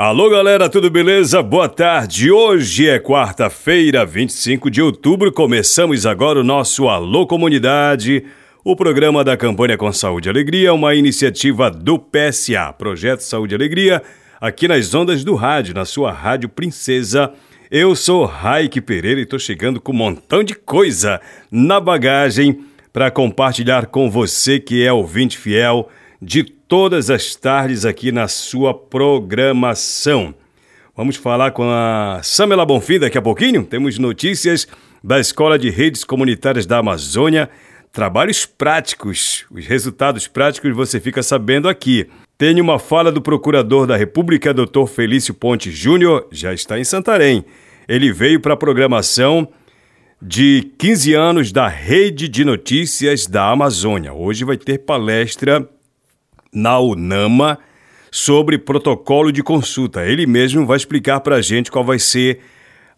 Alô 0.00 0.30
galera, 0.30 0.68
tudo 0.68 0.88
beleza? 0.88 1.42
Boa 1.42 1.68
tarde. 1.68 2.30
Hoje 2.30 2.88
é 2.88 3.00
quarta-feira, 3.00 4.06
25 4.06 4.70
de 4.70 4.80
outubro. 4.80 5.32
Começamos 5.32 6.06
agora 6.06 6.38
o 6.38 6.44
nosso 6.44 6.88
Alô 6.88 7.26
Comunidade, 7.26 8.24
o 8.64 8.76
programa 8.76 9.24
da 9.24 9.36
campanha 9.36 9.76
com 9.76 9.92
Saúde 9.92 10.28
e 10.28 10.30
Alegria, 10.30 10.72
uma 10.72 10.94
iniciativa 10.94 11.68
do 11.68 11.98
PSA, 11.98 12.72
Projeto 12.78 13.22
Saúde 13.22 13.54
e 13.54 13.56
Alegria, 13.56 14.00
aqui 14.40 14.68
nas 14.68 14.94
ondas 14.94 15.24
do 15.24 15.34
rádio, 15.34 15.74
na 15.74 15.84
sua 15.84 16.12
Rádio 16.12 16.48
Princesa. 16.48 17.32
Eu 17.68 17.96
sou 17.96 18.24
Raik 18.24 18.80
Pereira 18.80 19.18
e 19.18 19.24
estou 19.24 19.40
chegando 19.40 19.80
com 19.80 19.90
um 19.90 19.96
montão 19.96 20.44
de 20.44 20.54
coisa 20.54 21.20
na 21.50 21.80
bagagem 21.80 22.60
para 22.92 23.10
compartilhar 23.10 23.86
com 23.86 24.08
você 24.08 24.60
que 24.60 24.80
é 24.80 24.92
ouvinte 24.92 25.36
fiel 25.36 25.88
de 26.22 26.56
todas 26.68 27.08
as 27.08 27.34
tardes 27.34 27.86
aqui 27.86 28.12
na 28.12 28.28
sua 28.28 28.74
programação. 28.74 30.34
Vamos 30.94 31.16
falar 31.16 31.52
com 31.52 31.64
a 31.64 32.20
Samela 32.22 32.66
Bonfim 32.66 32.98
daqui 32.98 33.16
a 33.16 33.22
pouquinho. 33.22 33.64
Temos 33.64 33.98
notícias 33.98 34.68
da 35.02 35.18
Escola 35.18 35.58
de 35.58 35.70
Redes 35.70 36.04
Comunitárias 36.04 36.66
da 36.66 36.78
Amazônia, 36.78 37.48
trabalhos 37.90 38.44
práticos. 38.44 39.46
Os 39.50 39.64
resultados 39.64 40.28
práticos 40.28 40.76
você 40.76 41.00
fica 41.00 41.22
sabendo 41.22 41.70
aqui. 41.70 42.06
Tem 42.36 42.60
uma 42.60 42.78
fala 42.78 43.10
do 43.10 43.22
Procurador 43.22 43.86
da 43.86 43.96
República, 43.96 44.52
Dr. 44.52 44.86
Felício 44.86 45.32
Ponte 45.32 45.70
Júnior, 45.70 46.28
já 46.30 46.52
está 46.52 46.78
em 46.78 46.84
Santarém. 46.84 47.44
Ele 47.88 48.12
veio 48.12 48.40
para 48.40 48.52
a 48.52 48.58
programação 48.58 49.48
de 50.20 50.70
15 50.78 51.14
anos 51.14 51.50
da 51.50 51.66
Rede 51.66 52.28
de 52.28 52.44
Notícias 52.44 53.26
da 53.26 53.48
Amazônia. 53.48 54.12
Hoje 54.12 54.44
vai 54.44 54.58
ter 54.58 54.78
palestra 54.78 55.66
na 56.52 56.78
UNAMA 56.78 57.58
sobre 58.10 58.58
protocolo 58.58 59.30
de 59.30 59.42
consulta. 59.42 60.04
Ele 60.04 60.26
mesmo 60.26 60.66
vai 60.66 60.76
explicar 60.76 61.20
para 61.20 61.36
a 61.36 61.42
gente 61.42 61.70
qual 61.70 61.84
vai 61.84 61.98
ser 61.98 62.40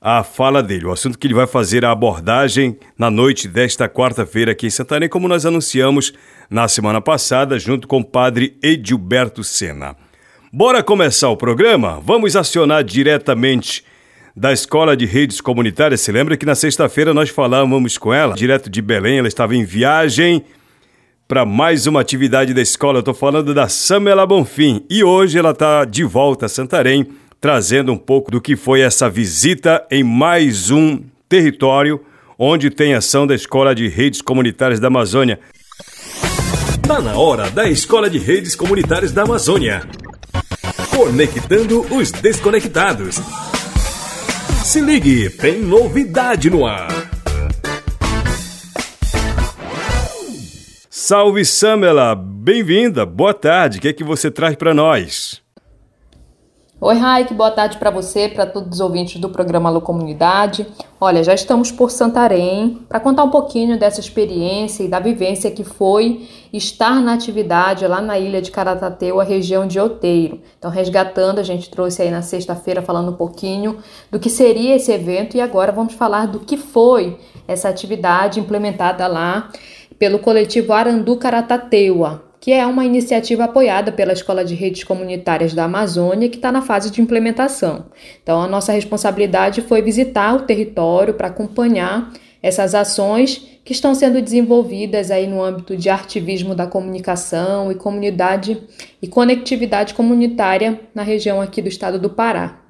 a 0.01 0.23
fala 0.23 0.63
dele, 0.63 0.87
o 0.87 0.93
assunto 0.93 1.19
que 1.19 1.27
ele 1.27 1.35
vai 1.35 1.47
fazer 1.47 1.85
a 1.85 1.91
abordagem 1.91 2.79
na 2.99 3.11
noite 3.11 3.47
desta 3.47 3.87
quarta-feira 3.87 4.53
aqui 4.53 4.67
em 4.67 4.71
Santarém, 4.71 5.11
como 5.11 5.29
nós 5.29 5.45
anunciamos 5.45 6.15
na 6.49 6.67
semana 6.69 7.03
passada, 7.03 7.59
junto 7.59 7.87
com 7.87 7.99
o 7.99 8.05
padre 8.05 8.57
Edilberto 8.63 9.45
Sena. 9.45 9.95
Bora 10.51 10.83
começar 10.83 11.29
o 11.29 11.37
programa? 11.37 12.01
Vamos 12.03 12.35
acionar 12.35 12.83
diretamente 12.83 13.85
da 14.35 14.53
Escola 14.55 14.97
de 14.97 15.05
Redes 15.05 15.39
Comunitárias. 15.39 16.01
Se 16.01 16.11
lembra 16.11 16.37
que 16.37 16.47
na 16.47 16.55
sexta-feira 16.55 17.13
nós 17.13 17.29
falávamos 17.29 17.99
com 17.99 18.13
ela, 18.13 18.35
direto 18.35 18.71
de 18.71 18.81
Belém, 18.81 19.19
ela 19.19 19.29
estava 19.29 19.55
em 19.55 19.65
viagem 19.65 20.43
para 21.31 21.47
mais 21.47 21.87
uma 21.87 22.01
atividade 22.01 22.53
da 22.53 22.61
escola. 22.61 22.97
Eu 22.97 23.03
estou 23.03 23.15
falando 23.15 23.55
da 23.55 23.69
Samela 23.69 24.27
Bonfim 24.27 24.85
e 24.91 25.05
hoje 25.05 25.39
ela 25.39 25.53
está 25.53 25.85
de 25.85 26.03
volta 26.03 26.47
a 26.47 26.49
Santarém, 26.49 27.07
trazendo 27.41 27.93
um 27.93 27.97
pouco 27.97 28.33
do 28.33 28.41
que 28.41 28.57
foi 28.57 28.81
essa 28.81 29.09
visita 29.09 29.87
em 29.93 30.03
mais 30.03 30.73
um 30.73 31.01
território 31.29 32.01
onde 32.37 32.69
tem 32.69 32.95
ação 32.95 33.29
da 33.29 33.35
Escola 33.37 33.77
de 33.77 33.87
Redes 33.87 34.21
Comunitárias 34.21 34.81
da 34.81 34.89
Amazônia. 34.89 35.39
Está 36.69 37.01
na 37.01 37.17
hora 37.17 37.49
da 37.49 37.71
Escola 37.71 38.11
de 38.11 38.19
Redes 38.19 38.57
Comunitárias 38.57 39.13
da 39.13 39.23
Amazônia. 39.23 39.85
Conectando 40.91 41.87
os 41.95 42.11
desconectados. 42.11 43.21
Se 44.65 44.81
ligue, 44.81 45.31
tem 45.31 45.61
novidade 45.61 46.51
no 46.51 46.67
ar. 46.67 46.89
Salve 51.11 51.45
Samela, 51.45 52.15
bem-vinda, 52.15 53.05
boa 53.05 53.35
tarde, 53.35 53.79
o 53.79 53.81
que 53.81 53.89
é 53.89 53.93
que 53.93 54.05
você 54.05 54.31
traz 54.31 54.55
para 54.55 54.73
nós? 54.73 55.43
Oi, 56.81 56.95
Raik, 56.97 57.35
boa 57.35 57.51
tarde 57.51 57.79
para 57.79 57.91
você, 57.91 58.29
para 58.29 58.47
todos 58.47 58.75
os 58.75 58.81
ouvintes 58.81 59.21
do 59.21 59.29
programa 59.29 59.69
Alô 59.69 59.81
Comunidade. 59.81 60.69
Olha, 61.01 61.25
já 61.25 61.35
estamos 61.35 61.73
por 61.73 61.91
Santarém 61.91 62.87
para 62.89 63.01
contar 63.01 63.25
um 63.25 63.29
pouquinho 63.29 63.77
dessa 63.77 63.99
experiência 63.99 64.85
e 64.85 64.89
da 64.89 65.01
vivência 65.01 65.51
que 65.51 65.65
foi 65.65 66.29
estar 66.53 67.03
na 67.03 67.15
atividade 67.15 67.85
lá 67.89 68.01
na 68.01 68.17
ilha 68.17 68.41
de 68.41 68.53
Caratateu, 68.53 69.21
a 69.21 69.25
região 69.25 69.67
de 69.67 69.81
Outeiro. 69.81 70.41
Então, 70.61 70.71
resgatando, 70.71 71.41
a 71.41 71.43
gente 71.43 71.69
trouxe 71.69 72.03
aí 72.03 72.11
na 72.11 72.23
sexta-feira 72.23 72.83
falando 72.83 73.11
um 73.11 73.17
pouquinho 73.17 73.79
do 74.13 74.21
que 74.21 74.31
seria 74.31 74.77
esse 74.77 74.93
evento 74.93 75.37
e 75.37 75.41
agora 75.41 75.73
vamos 75.73 75.95
falar 75.95 76.27
do 76.27 76.39
que 76.39 76.57
foi 76.57 77.19
essa 77.49 77.69
atividade 77.69 78.39
implementada 78.39 79.09
lá 79.09 79.51
pelo 80.01 80.19
coletivo 80.19 80.73
Arandu 80.73 81.15
Caratateua, 81.19 82.25
que 82.41 82.53
é 82.53 82.65
uma 82.65 82.87
iniciativa 82.87 83.45
apoiada 83.45 83.93
pela 83.93 84.15
Escola 84.15 84.43
de 84.43 84.55
Redes 84.55 84.83
Comunitárias 84.83 85.53
da 85.53 85.65
Amazônia, 85.65 86.31
que 86.31 86.37
está 86.37 86.51
na 86.51 86.63
fase 86.63 86.91
de 86.91 87.03
implementação. 87.03 87.85
Então, 88.23 88.41
a 88.41 88.49
nossa 88.49 88.73
responsabilidade 88.73 89.61
foi 89.61 89.83
visitar 89.83 90.35
o 90.35 90.47
território 90.47 91.13
para 91.13 91.29
acompanhar 91.29 92.11
essas 92.43 92.75
ações 92.75 93.47
que 93.63 93.75
estão 93.75 93.95
sendo 93.95 94.23
desenvolvidas 94.23 95.11
aí 95.11 95.27
no 95.27 95.43
âmbito 95.43 95.77
de 95.77 95.91
ativismo 95.91 96.55
da 96.55 96.67
comunicação 96.67 97.71
e 97.71 97.75
comunidade 97.75 98.57
e 99.03 99.07
conectividade 99.07 99.93
comunitária 99.93 100.81
na 100.95 101.03
região 101.03 101.43
aqui 101.43 101.61
do 101.61 101.69
estado 101.69 101.99
do 101.99 102.09
Pará. 102.09 102.70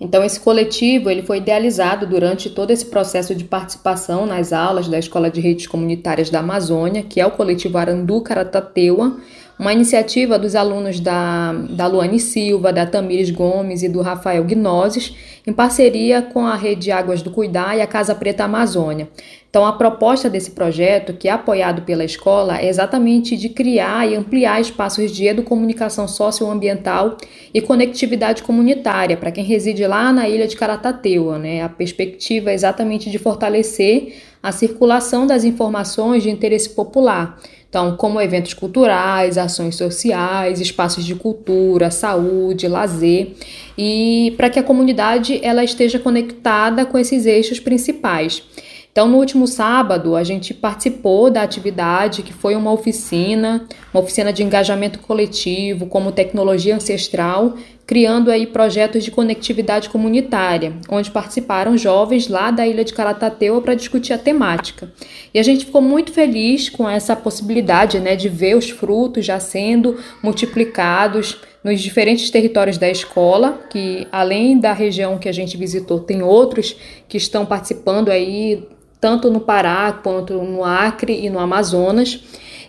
Então 0.00 0.22
esse 0.22 0.38
coletivo 0.38 1.10
ele 1.10 1.22
foi 1.22 1.38
idealizado 1.38 2.06
durante 2.06 2.48
todo 2.48 2.70
esse 2.70 2.86
processo 2.86 3.34
de 3.34 3.42
participação 3.44 4.26
nas 4.26 4.52
aulas 4.52 4.86
da 4.86 4.98
Escola 4.98 5.28
de 5.28 5.40
Redes 5.40 5.66
Comunitárias 5.66 6.30
da 6.30 6.38
Amazônia, 6.38 7.02
que 7.02 7.20
é 7.20 7.26
o 7.26 7.32
coletivo 7.32 7.78
Arandu 7.78 8.20
Caratateua, 8.20 9.16
uma 9.58 9.72
iniciativa 9.72 10.38
dos 10.38 10.54
alunos 10.54 11.00
da, 11.00 11.52
da 11.70 11.88
Luane 11.88 12.20
Silva, 12.20 12.72
da 12.72 12.86
Tamires 12.86 13.30
Gomes 13.30 13.82
e 13.82 13.88
do 13.88 14.00
Rafael 14.00 14.44
Gnoses, 14.44 15.16
em 15.44 15.52
parceria 15.52 16.22
com 16.22 16.46
a 16.46 16.54
Rede 16.54 16.92
Águas 16.92 17.22
do 17.22 17.32
Cuidar 17.32 17.76
e 17.76 17.80
a 17.80 17.86
Casa 17.86 18.14
Preta 18.14 18.44
Amazônia. 18.44 19.08
Então, 19.50 19.64
a 19.64 19.72
proposta 19.72 20.28
desse 20.28 20.50
projeto, 20.50 21.14
que 21.14 21.26
é 21.26 21.30
apoiado 21.30 21.82
pela 21.82 22.04
escola, 22.04 22.60
é 22.60 22.68
exatamente 22.68 23.34
de 23.34 23.48
criar 23.48 24.06
e 24.06 24.14
ampliar 24.14 24.60
espaços 24.60 25.10
de 25.10 25.26
educomunicação 25.26 26.06
socioambiental 26.06 27.16
e 27.54 27.62
conectividade 27.62 28.42
comunitária 28.42 29.16
para 29.16 29.32
quem 29.32 29.42
reside 29.42 29.86
lá 29.86 30.12
na 30.12 30.28
ilha 30.28 30.46
de 30.46 30.54
Caratateua. 30.54 31.38
Né? 31.38 31.62
A 31.62 31.68
perspectiva 31.68 32.50
é 32.50 32.54
exatamente 32.54 33.10
de 33.10 33.18
fortalecer 33.18 34.16
a 34.42 34.52
circulação 34.52 35.26
das 35.26 35.44
informações 35.44 36.22
de 36.22 36.30
interesse 36.30 36.68
popular. 36.68 37.40
Então, 37.70 37.96
como 37.96 38.20
eventos 38.20 38.54
culturais, 38.54 39.36
ações 39.36 39.76
sociais, 39.76 40.60
espaços 40.60 41.04
de 41.04 41.14
cultura, 41.14 41.90
saúde, 41.90 42.68
lazer, 42.68 43.32
e 43.76 44.32
para 44.36 44.48
que 44.48 44.58
a 44.58 44.62
comunidade 44.62 45.38
ela 45.42 45.64
esteja 45.64 45.98
conectada 45.98 46.86
com 46.86 46.98
esses 46.98 47.26
eixos 47.26 47.60
principais. 47.60 48.42
Então, 48.98 49.06
no 49.06 49.18
último 49.18 49.46
sábado, 49.46 50.16
a 50.16 50.24
gente 50.24 50.52
participou 50.52 51.30
da 51.30 51.42
atividade 51.42 52.24
que 52.24 52.32
foi 52.32 52.56
uma 52.56 52.72
oficina, 52.72 53.64
uma 53.94 54.02
oficina 54.02 54.32
de 54.32 54.42
engajamento 54.42 54.98
coletivo, 54.98 55.86
como 55.86 56.10
tecnologia 56.10 56.74
ancestral, 56.74 57.54
criando 57.86 58.28
aí 58.28 58.44
projetos 58.44 59.04
de 59.04 59.12
conectividade 59.12 59.88
comunitária, 59.88 60.72
onde 60.88 61.12
participaram 61.12 61.78
jovens 61.78 62.26
lá 62.26 62.50
da 62.50 62.66
ilha 62.66 62.84
de 62.84 62.92
Caratateua 62.92 63.62
para 63.62 63.76
discutir 63.76 64.12
a 64.14 64.18
temática. 64.18 64.92
E 65.32 65.38
a 65.38 65.44
gente 65.44 65.66
ficou 65.66 65.80
muito 65.80 66.10
feliz 66.10 66.68
com 66.68 66.90
essa 66.90 67.14
possibilidade, 67.14 68.00
né, 68.00 68.16
de 68.16 68.28
ver 68.28 68.56
os 68.56 68.68
frutos 68.68 69.24
já 69.24 69.38
sendo 69.38 69.96
multiplicados 70.20 71.40
nos 71.62 71.80
diferentes 71.80 72.30
territórios 72.30 72.78
da 72.78 72.90
escola, 72.90 73.60
que 73.70 74.08
além 74.10 74.58
da 74.58 74.72
região 74.72 75.18
que 75.18 75.28
a 75.28 75.32
gente 75.32 75.56
visitou, 75.56 76.00
tem 76.00 76.20
outros 76.20 76.74
que 77.06 77.16
estão 77.16 77.46
participando 77.46 78.08
aí 78.08 78.66
tanto 79.00 79.30
no 79.30 79.40
Pará 79.40 79.92
quanto 79.92 80.34
no 80.34 80.64
Acre 80.64 81.24
e 81.24 81.30
no 81.30 81.38
Amazonas. 81.38 82.20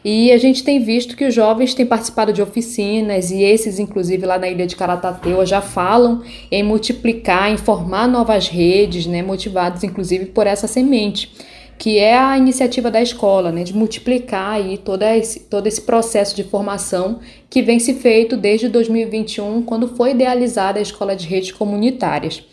E 0.04 0.31
a 0.31 0.38
gente 0.38 0.64
tem 0.64 0.81
visto 0.81 1.16
que 1.16 1.26
os 1.26 1.34
jovens 1.34 1.74
têm 1.74 1.86
participado 1.86 2.31
de 2.31 2.42
oficinas 2.42 3.31
e 3.31 3.44
esses, 3.44 3.80
inclusive 3.80 4.26
lá 4.26 4.40
na 4.40 4.48
ilha 4.48 4.66
de 4.66 4.76
Caratateua, 4.76 5.46
já 5.46 5.62
falam 5.62 6.22
em 6.50 6.64
multiplicar, 6.64 7.52
em 7.52 7.58
formar 7.58 8.08
novas 8.08 8.48
redes, 8.48 9.06
né, 9.06 9.22
motivados 9.22 9.84
inclusive 9.84 10.28
por 10.28 10.48
essa 10.48 10.68
semente 10.68 11.30
que 11.80 11.98
é 11.98 12.18
a 12.18 12.38
iniciativa 12.38 12.92
da 12.92 13.02
escola, 13.02 13.54
né, 13.54 13.64
de 13.64 13.74
multiplicar 13.74 14.56
aí 14.56 14.78
todo 14.78 15.02
esse, 15.02 15.40
todo 15.40 15.66
esse 15.66 15.81
processo 15.81 16.36
de 16.36 16.44
formação 16.44 17.22
que 17.50 17.62
vem 17.62 17.80
se 17.80 17.94
feito 17.94 18.36
desde 18.36 18.68
2021, 18.68 19.64
quando 19.64 19.88
foi 19.88 20.12
idealizada 20.12 20.78
a 20.78 20.81
escola 20.81 21.16
de 21.16 21.26
redes 21.26 21.54
comunitárias. 21.54 22.44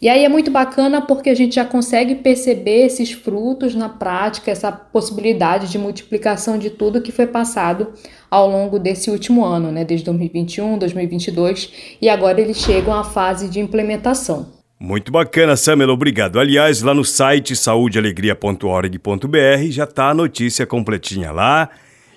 E 0.00 0.08
aí 0.08 0.24
é 0.24 0.28
muito 0.28 0.50
bacana 0.50 1.00
porque 1.00 1.30
a 1.30 1.34
gente 1.34 1.54
já 1.54 1.64
consegue 1.64 2.16
perceber 2.16 2.84
esses 2.84 3.12
frutos 3.12 3.74
na 3.74 3.88
prática, 3.88 4.50
essa 4.50 4.70
possibilidade 4.70 5.70
de 5.70 5.78
multiplicação 5.78 6.58
de 6.58 6.68
tudo 6.68 7.00
que 7.00 7.10
foi 7.10 7.26
passado 7.26 7.92
ao 8.30 8.48
longo 8.48 8.78
desse 8.78 9.10
último 9.10 9.44
ano, 9.44 9.72
né, 9.72 9.84
desde 9.84 10.04
2021, 10.06 10.78
2022, 10.78 11.96
e 12.02 12.08
agora 12.08 12.40
eles 12.40 12.58
chegam 12.58 12.92
à 12.92 13.04
fase 13.04 13.48
de 13.48 13.58
implementação. 13.58 14.54
Muito 14.78 15.10
bacana, 15.10 15.56
Samuel, 15.56 15.88
obrigado. 15.88 16.38
Aliás, 16.38 16.82
lá 16.82 16.92
no 16.92 17.02
site 17.02 17.56
saudealegria.org.br 17.56 19.70
já 19.70 19.84
está 19.84 20.10
a 20.10 20.14
notícia 20.14 20.66
completinha 20.66 21.32
lá. 21.32 21.70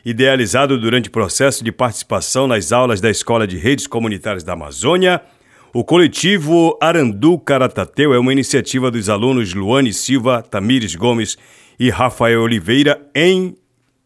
Idealizado 0.04 0.78
durante 0.78 1.08
o 1.08 1.12
processo 1.12 1.64
de 1.64 1.72
participação 1.72 2.48
nas 2.48 2.74
aulas 2.74 3.00
da 3.00 3.10
Escola 3.10 3.48
de 3.48 3.58
Redes 3.58 3.88
Comunitárias 3.88 4.44
da 4.44 4.52
Amazônia, 4.54 5.22
o 5.72 5.84
coletivo 5.84 6.76
Arandu 6.82 7.38
Caratateu 7.38 8.12
é 8.12 8.18
uma 8.18 8.32
iniciativa 8.32 8.90
dos 8.90 9.08
alunos 9.08 9.54
Luane 9.54 9.94
Silva, 9.94 10.42
Tamires 10.42 10.96
Gomes 10.96 11.38
e 11.80 11.92
Rafael 11.92 12.42
Oliveira 12.42 13.00
em 13.14 13.56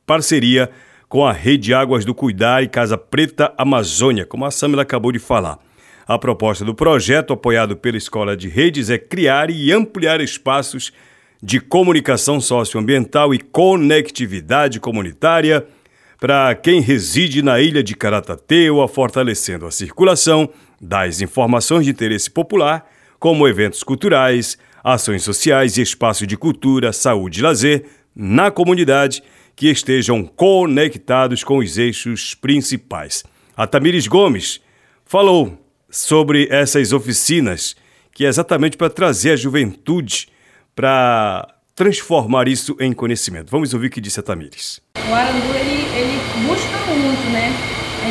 parceria 0.06 0.70
com 1.08 1.26
a 1.26 1.32
Rede 1.32 1.74
Águas 1.74 2.04
do 2.04 2.14
Cuidar 2.14 2.64
e 2.64 2.68
Casa 2.68 2.98
Preta 2.98 3.54
Amazônia, 3.58 4.26
como 4.26 4.44
a 4.44 4.52
Samila 4.52 4.82
acabou 4.82 5.12
de 5.12 5.20
falar. 5.20 5.58
A 6.06 6.20
proposta 6.20 6.66
do 6.66 6.76
projeto, 6.76 7.32
apoiado 7.32 7.78
pela 7.78 7.96
Escola 7.96 8.36
de 8.36 8.50
Redes, 8.50 8.90
é 8.90 8.98
criar 8.98 9.50
e 9.50 9.72
ampliar 9.72 10.20
espaços 10.20 10.92
de 11.42 11.62
comunicação 11.62 12.42
socioambiental 12.42 13.34
e 13.34 13.40
conectividade 13.40 14.82
comunitária 14.82 15.66
para 16.20 16.56
quem 16.56 16.82
reside 16.82 17.42
na 17.42 17.60
ilha 17.62 17.84
de 17.84 17.96
Caratateuá, 17.96 18.88
fortalecendo 18.88 19.66
a 19.66 19.72
circulação 19.72 20.50
das 20.84 21.22
informações 21.22 21.86
de 21.86 21.92
interesse 21.92 22.30
popular, 22.30 22.86
como 23.18 23.48
eventos 23.48 23.84
culturais, 23.84 24.58
ações 24.84 25.24
sociais 25.24 25.78
e 25.78 25.82
espaços 25.82 26.28
de 26.28 26.36
cultura, 26.36 26.92
saúde 26.92 27.40
e 27.40 27.44
lazer 27.44 27.86
na 28.14 28.52
comunidade 28.52 29.24
que 29.56 29.70
estejam 29.70 30.26
conectados 30.26 31.44
com 31.44 31.60
os 31.60 31.78
eixos 31.78 32.36
principais. 32.36 33.24
A 33.56 33.66
Tamires 33.66 34.08
Gomes 34.08 34.60
falou 35.06 35.58
sobre 35.90 36.48
essas 36.50 36.92
oficinas, 36.92 37.76
que 38.12 38.26
é 38.26 38.28
exatamente 38.28 38.76
para 38.76 38.90
trazer 38.90 39.32
a 39.32 39.36
juventude 39.36 40.28
para 40.76 41.48
transformar 41.76 42.48
isso 42.48 42.76
em 42.80 42.92
conhecimento. 42.94 43.50
Vamos 43.50 43.74
ouvir 43.74 43.88
o 43.88 43.90
que 43.90 44.02
disse 44.02 44.20
a 44.20 44.24
Tamires. 44.24 44.82
O 44.98 45.14
Arandu, 45.14 45.54
ele, 45.56 45.84
ele 45.98 46.48
busca 46.48 46.78
muito, 46.94 47.30
né? 47.32 47.63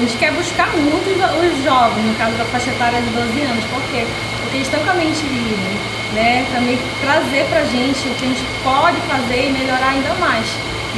Gente 0.03 0.19
quer 0.19 0.33
buscar 0.33 0.67
muito 0.75 1.15
os 1.15 1.63
jovens, 1.63 2.03
no 2.03 2.15
caso 2.19 2.35
da 2.35 2.45
faixa 2.47 2.71
etária 2.71 3.01
de 3.01 3.07
12 3.11 3.41
anos. 3.47 3.63
Por 3.71 3.81
quê? 3.95 4.03
Porque 4.43 4.57
eles 4.57 4.67
estão 4.67 4.83
com 4.83 4.91
a 4.91 4.95
mente 4.95 5.23
livre, 5.23 5.79
né? 6.13 6.45
Também 6.53 6.77
trazer 7.01 7.47
para 7.47 7.61
a 7.61 7.65
gente 7.71 8.03
o 8.09 8.15
que 8.19 8.25
a 8.25 8.29
gente 8.35 8.43
pode 8.65 8.99
fazer 9.07 9.47
e 9.47 9.53
melhorar 9.53 9.95
ainda 9.95 10.13
mais. 10.15 10.45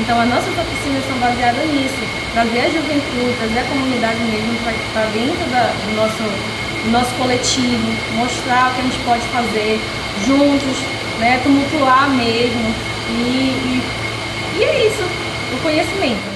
Então, 0.01 0.19
as 0.19 0.27
nossas 0.27 0.57
oficinas 0.57 1.05
são 1.05 1.19
baseadas 1.21 1.69
nisso, 1.69 2.01
trazer 2.33 2.61
a 2.61 2.71
juventude, 2.73 3.37
trazer 3.37 3.61
a 3.61 3.65
comunidade 3.69 4.21
mesmo 4.25 4.57
para 4.95 5.05
dentro 5.13 5.45
da, 5.53 5.69
do 5.85 5.97
nosso 6.01 6.25
nosso 6.89 7.13
coletivo, 7.17 7.85
mostrar 8.17 8.71
o 8.71 8.75
que 8.75 8.81
a 8.81 8.85
gente 8.85 8.99
pode 9.05 9.27
fazer 9.29 9.81
juntos, 10.25 10.77
né, 11.21 11.41
tumultuar 11.45 12.09
mesmo. 12.09 12.75
E, 13.11 13.53
e, 13.69 13.83
e 14.61 14.65
é 14.65 14.87
isso, 14.87 15.05
o 15.53 15.63
conhecimento. 15.63 16.34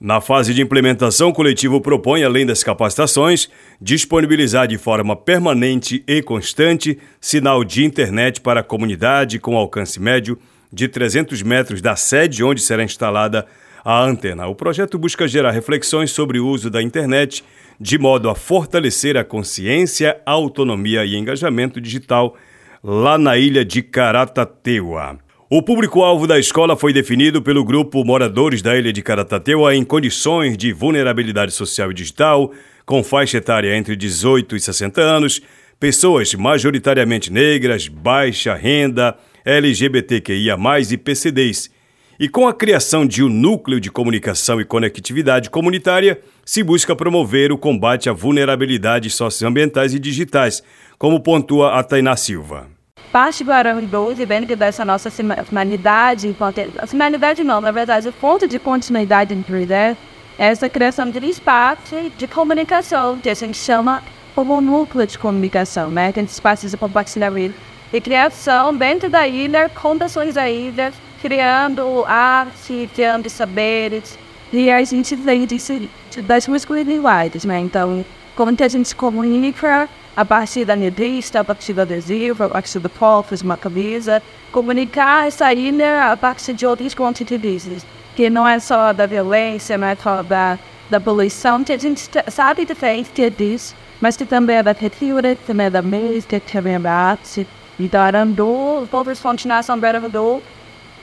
Na 0.00 0.18
fase 0.18 0.54
de 0.54 0.62
implementação, 0.62 1.28
o 1.28 1.32
coletivo 1.34 1.78
propõe, 1.78 2.24
além 2.24 2.46
das 2.46 2.64
capacitações, 2.64 3.50
disponibilizar 3.78 4.66
de 4.66 4.78
forma 4.78 5.14
permanente 5.14 6.02
e 6.08 6.22
constante 6.22 6.98
sinal 7.20 7.62
de 7.62 7.84
internet 7.84 8.40
para 8.40 8.60
a 8.60 8.64
comunidade 8.64 9.38
com 9.38 9.58
alcance 9.58 10.00
médio 10.00 10.38
de 10.72 10.88
300 10.88 11.42
metros 11.42 11.82
da 11.82 11.96
sede 11.96 12.42
onde 12.42 12.62
será 12.62 12.82
instalada 12.82 13.44
a 13.84 14.02
antena. 14.02 14.46
O 14.46 14.54
projeto 14.54 14.98
busca 14.98 15.28
gerar 15.28 15.50
reflexões 15.50 16.10
sobre 16.12 16.38
o 16.38 16.48
uso 16.48 16.70
da 16.70 16.82
internet 16.82 17.44
de 17.78 17.98
modo 17.98 18.30
a 18.30 18.34
fortalecer 18.34 19.18
a 19.18 19.24
consciência, 19.24 20.18
autonomia 20.24 21.04
e 21.04 21.14
engajamento 21.14 21.78
digital 21.78 22.38
lá 22.82 23.18
na 23.18 23.36
ilha 23.36 23.66
de 23.66 23.82
Caratateua. 23.82 25.18
O 25.52 25.60
público-alvo 25.60 26.28
da 26.28 26.38
escola 26.38 26.76
foi 26.76 26.92
definido 26.92 27.42
pelo 27.42 27.64
grupo 27.64 28.04
Moradores 28.04 28.62
da 28.62 28.78
Ilha 28.78 28.92
de 28.92 29.02
Caratateua 29.02 29.74
em 29.74 29.84
condições 29.84 30.56
de 30.56 30.72
vulnerabilidade 30.72 31.50
social 31.50 31.90
e 31.90 31.94
digital, 31.94 32.52
com 32.86 33.02
faixa 33.02 33.38
etária 33.38 33.76
entre 33.76 33.96
18 33.96 34.54
e 34.54 34.60
60 34.60 35.00
anos, 35.00 35.42
pessoas 35.80 36.32
majoritariamente 36.34 37.32
negras, 37.32 37.88
baixa 37.88 38.54
renda, 38.54 39.16
LGBTQIA+, 39.44 40.56
e 40.88 40.96
PCDs. 40.96 41.68
E 42.20 42.28
com 42.28 42.46
a 42.46 42.54
criação 42.54 43.04
de 43.04 43.24
um 43.24 43.28
núcleo 43.28 43.80
de 43.80 43.90
comunicação 43.90 44.60
e 44.60 44.64
conectividade 44.64 45.50
comunitária, 45.50 46.20
se 46.44 46.62
busca 46.62 46.94
promover 46.94 47.50
o 47.50 47.58
combate 47.58 48.08
à 48.08 48.12
vulnerabilidades 48.12 49.16
socioambientais 49.16 49.94
e 49.94 49.98
digitais, 49.98 50.62
como 50.96 51.18
pontua 51.18 51.76
a 51.76 51.82
Tainá 51.82 52.14
Silva. 52.14 52.79
Parte 53.12 53.42
do 53.42 53.50
Arame 53.50 53.86
12 53.86 54.24
vem 54.24 54.42
dessa 54.42 54.84
nossa 54.84 55.10
humanidade, 55.50 56.34
humanidade 56.92 57.42
não, 57.42 57.60
na 57.60 57.72
verdade, 57.72 58.08
o 58.08 58.12
ponto 58.12 58.46
de 58.46 58.56
continuidade 58.60 59.34
entre 59.34 59.66
né, 59.66 59.96
é 60.38 60.46
essa 60.46 60.68
criação 60.68 61.10
de 61.10 61.18
espaço 61.26 61.96
de 62.16 62.28
comunicação, 62.28 63.18
que 63.18 63.28
a 63.28 63.34
gente 63.34 63.58
chama 63.58 64.00
como 64.32 64.60
núcleo 64.60 65.06
de 65.08 65.18
comunicação, 65.18 65.90
né? 65.90 66.12
Tem 66.12 66.22
espaços 66.22 66.70
de 66.70 66.76
compartilhamento 66.76 67.56
e 67.92 68.00
criação 68.00 68.74
dentro 68.76 69.10
da 69.10 69.26
ilha, 69.26 69.68
com 69.68 69.98
pessoas 69.98 70.34
da 70.34 70.48
ilha, 70.48 70.92
criando 71.20 72.04
arte, 72.06 72.88
criando 72.94 73.28
saberes, 73.28 74.16
e 74.52 74.70
a 74.70 74.82
gente 74.84 75.16
vem 75.16 75.46
disso, 75.46 75.72
das 76.22 76.46
masculinidades, 76.46 77.44
né? 77.44 77.58
Então, 77.58 78.04
como 78.36 78.56
que 78.56 78.62
a 78.62 78.68
gente 78.68 78.94
comunica 78.94 79.88
a 80.20 80.24
partir 80.26 80.66
da 80.66 80.74
revista, 80.74 81.40
a 81.40 81.44
partir 81.44 81.72
do 81.72 81.80
adesivo, 81.80 82.44
a 82.44 82.48
partir 82.50 82.78
do 82.78 82.90
copo, 82.90 83.34
de 83.34 83.42
uma 83.42 83.56
camisa, 83.56 84.22
comunicar 84.52 85.26
essa 85.26 85.50
ilha 85.50 86.12
a 86.12 86.16
partir 86.16 86.52
de 86.52 86.66
outros 86.66 86.92
conteúdos, 86.92 87.86
que 88.14 88.28
não 88.28 88.46
é 88.46 88.58
só 88.60 88.92
da 88.92 89.06
violência, 89.06 89.78
não 89.78 89.86
é 89.86 89.96
só 89.96 90.22
da, 90.22 90.58
da 90.90 91.00
poluição, 91.00 91.64
que 91.64 91.72
a 91.72 91.78
gente 91.78 92.06
sabe 92.30 92.66
que 92.66 93.22
é 93.22 93.30
disso, 93.30 93.74
mas 93.98 94.14
que 94.14 94.26
também 94.26 94.56
é 94.56 94.62
da 94.62 94.74
cultura, 94.74 95.34
também 95.46 95.68
é 95.68 95.70
da 95.70 95.80
música, 95.80 96.38
também 96.38 96.74
é 96.74 96.78
da 96.78 96.92
arte. 96.92 97.46
Então, 97.78 98.02
Arandu, 98.02 98.82
os 98.82 98.90
povos 98.90 99.18
continuam 99.20 99.62
são 99.62 99.82
Arandu, 99.82 100.42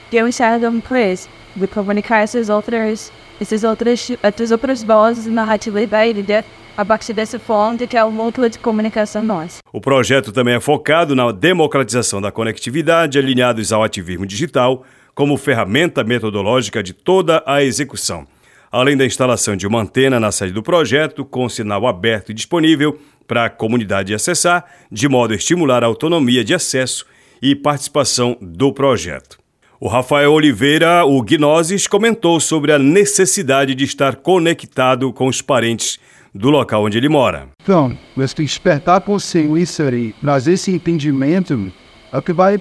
que 0.08 0.16
eu 0.16 0.28
enxergo 0.28 0.68
um 0.68 0.80
preço 0.80 1.28
de 1.56 1.66
comunicar 1.66 2.18
essas 2.18 2.48
outras 2.48 3.10
essas 3.40 3.64
outras, 3.64 4.12
essas 4.22 4.52
outras 4.52 4.84
vozes 4.84 5.26
narrativas 5.26 5.88
da 5.88 6.06
ilha 6.06 6.44
a 6.78 6.84
partir 6.84 7.12
dessa 7.12 7.40
fonte 7.40 7.88
que 7.88 7.96
é 7.96 8.04
o 8.04 8.10
núcleo 8.12 8.48
de 8.48 8.56
comunicação 8.56 9.20
nós. 9.20 9.58
O 9.72 9.80
projeto 9.80 10.30
também 10.30 10.54
é 10.54 10.60
focado 10.60 11.12
na 11.12 11.32
democratização 11.32 12.20
da 12.20 12.30
conectividade, 12.30 13.18
alinhados 13.18 13.72
ao 13.72 13.82
ativismo 13.82 14.24
digital, 14.24 14.84
como 15.12 15.36
ferramenta 15.36 16.04
metodológica 16.04 16.80
de 16.80 16.92
toda 16.92 17.42
a 17.44 17.64
execução. 17.64 18.24
Além 18.70 18.96
da 18.96 19.04
instalação 19.04 19.56
de 19.56 19.66
uma 19.66 19.80
antena 19.80 20.20
na 20.20 20.30
sede 20.30 20.52
do 20.52 20.62
projeto, 20.62 21.24
com 21.24 21.48
sinal 21.48 21.84
aberto 21.84 22.30
e 22.30 22.34
disponível 22.34 22.96
para 23.26 23.46
a 23.46 23.50
comunidade 23.50 24.14
acessar, 24.14 24.64
de 24.92 25.08
modo 25.08 25.32
a 25.32 25.36
estimular 25.36 25.82
a 25.82 25.88
autonomia 25.88 26.44
de 26.44 26.54
acesso 26.54 27.04
e 27.42 27.56
participação 27.56 28.38
do 28.40 28.72
projeto. 28.72 29.36
O 29.80 29.88
Rafael 29.88 30.32
Oliveira, 30.32 31.04
o 31.04 31.22
Gnosis, 31.22 31.88
comentou 31.88 32.38
sobre 32.38 32.72
a 32.72 32.78
necessidade 32.78 33.74
de 33.74 33.84
estar 33.84 34.16
conectado 34.16 35.12
com 35.12 35.26
os 35.26 35.42
parentes 35.42 35.98
do 36.34 36.50
local 36.50 36.84
onde 36.84 36.98
ele 36.98 37.08
mora. 37.08 37.48
Então, 37.62 37.96
que 38.16 38.42
despertar 38.42 39.00
consciência 39.00 39.88
aí, 39.88 40.14
trazer 40.20 40.52
esse 40.52 40.70
entendimento, 40.70 41.72
é 42.12 42.18
o 42.18 42.22
que 42.22 42.32
vai 42.32 42.60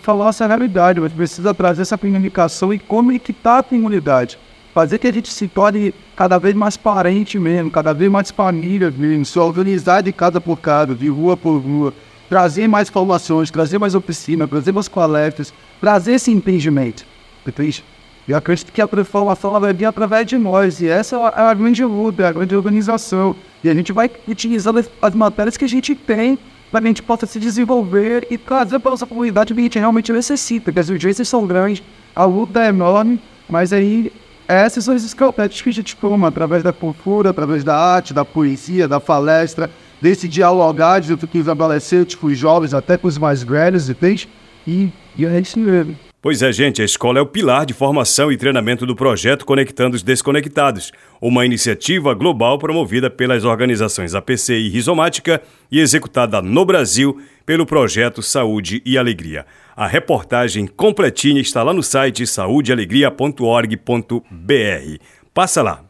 falar 0.00 0.30
essa 0.30 0.46
realidade. 0.46 1.00
Mas 1.00 1.12
precisa 1.12 1.54
trazer 1.54 1.82
essa 1.82 1.98
comunicação 1.98 2.72
e 2.72 2.78
conectar 2.78 3.58
a 3.58 3.62
comunidade. 3.62 4.38
Fazer 4.74 4.98
que 4.98 5.06
a 5.06 5.12
gente 5.12 5.32
se 5.32 5.48
torne 5.48 5.94
cada 6.14 6.38
vez 6.38 6.54
mais 6.54 6.76
parente 6.76 7.38
mesmo, 7.38 7.70
cada 7.70 7.94
vez 7.94 8.10
mais 8.10 8.30
família 8.30 8.90
mesmo, 8.90 9.24
se 9.24 9.38
organizar 9.38 10.02
de 10.02 10.12
casa 10.12 10.40
por 10.40 10.60
casa, 10.60 10.94
de 10.94 11.08
rua 11.08 11.36
por 11.36 11.58
rua 11.58 11.94
trazer 12.28 12.68
mais 12.68 12.88
informações, 12.88 13.50
trazer 13.50 13.78
mais 13.78 13.94
oficina, 13.94 14.46
trazer 14.46 14.72
mais 14.72 14.88
coletas, 14.88 15.54
trazer 15.80 16.14
esse 16.14 16.30
entendimento. 16.30 17.06
Entende? 17.46 17.84
E 18.28 18.34
acredito 18.34 18.72
que 18.72 18.82
a 18.82 18.88
transformação 18.88 19.58
vai 19.60 19.72
vir 19.72 19.84
através 19.84 20.26
de 20.26 20.36
nós. 20.36 20.80
E 20.80 20.88
essa 20.88 21.16
é 21.16 21.40
a 21.40 21.54
grande 21.54 21.84
luta, 21.84 22.22
é 22.22 22.26
a 22.26 22.32
grande 22.32 22.56
organização. 22.56 23.36
E 23.62 23.68
a 23.68 23.74
gente 23.74 23.92
vai 23.92 24.10
utilizando 24.26 24.84
as 25.00 25.14
matérias 25.14 25.56
que 25.56 25.64
a 25.64 25.68
gente 25.68 25.94
tem 25.94 26.38
para 26.70 26.80
que 26.80 26.86
a 26.86 26.90
gente 26.90 27.02
possa 27.02 27.26
se 27.26 27.38
desenvolver 27.38 28.26
e 28.30 28.36
trazer 28.36 28.78
para 28.80 28.90
a 28.90 28.92
nossa 28.92 29.06
comunidade 29.06 29.52
o 29.52 29.56
que 29.56 29.60
a 29.60 29.64
gente 29.64 29.78
realmente 29.78 30.12
necessita. 30.12 30.66
Porque 30.66 30.80
as 30.80 30.88
urgências 30.88 31.28
são 31.28 31.46
grandes, 31.46 31.82
a 32.14 32.24
luta 32.24 32.64
é 32.64 32.68
enorme, 32.68 33.20
mas 33.48 33.72
aí 33.72 34.12
essas 34.48 34.84
são 34.84 34.94
as 34.94 35.04
estratégias 35.04 35.60
que 35.60 35.70
a 35.70 35.72
gente 35.72 35.96
toma 35.96 36.28
através 36.28 36.62
da 36.62 36.72
cultura, 36.72 37.30
através 37.30 37.64
da 37.64 37.76
arte, 37.76 38.12
da 38.12 38.24
poesia, 38.24 38.88
da 38.88 39.00
palestra, 39.00 39.70
desse 40.00 40.28
dialogar 40.28 41.00
junto 41.02 41.26
com 41.26 41.38
os 41.38 41.48
adolescentes, 41.48 42.16
com 42.16 42.26
os 42.26 42.38
jovens, 42.38 42.74
até 42.74 42.96
com 42.96 43.08
os 43.08 43.18
mais 43.18 43.42
velhos, 43.42 43.88
entende? 43.88 44.28
E, 44.66 44.90
e 45.16 45.24
é 45.24 45.40
isso 45.40 45.58
mesmo. 45.58 46.05
Pois 46.26 46.42
é, 46.42 46.50
gente, 46.50 46.82
a 46.82 46.84
escola 46.84 47.20
é 47.20 47.22
o 47.22 47.26
pilar 47.26 47.64
de 47.64 47.72
formação 47.72 48.32
e 48.32 48.36
treinamento 48.36 48.84
do 48.84 48.96
projeto 48.96 49.46
Conectando 49.46 49.94
os 49.94 50.02
Desconectados, 50.02 50.90
uma 51.20 51.46
iniciativa 51.46 52.12
global 52.14 52.58
promovida 52.58 53.08
pelas 53.08 53.44
organizações 53.44 54.12
APC 54.12 54.58
e 54.58 54.68
Rizomática 54.68 55.40
e 55.70 55.78
executada 55.78 56.42
no 56.42 56.64
Brasil 56.64 57.22
pelo 57.46 57.64
projeto 57.64 58.24
Saúde 58.24 58.82
e 58.84 58.98
Alegria. 58.98 59.46
A 59.76 59.86
reportagem 59.86 60.66
completinha 60.66 61.40
está 61.40 61.62
lá 61.62 61.72
no 61.72 61.80
site 61.80 62.26
saudealegria.org.br. 62.26 64.98
Passa 65.32 65.62
lá. 65.62 65.84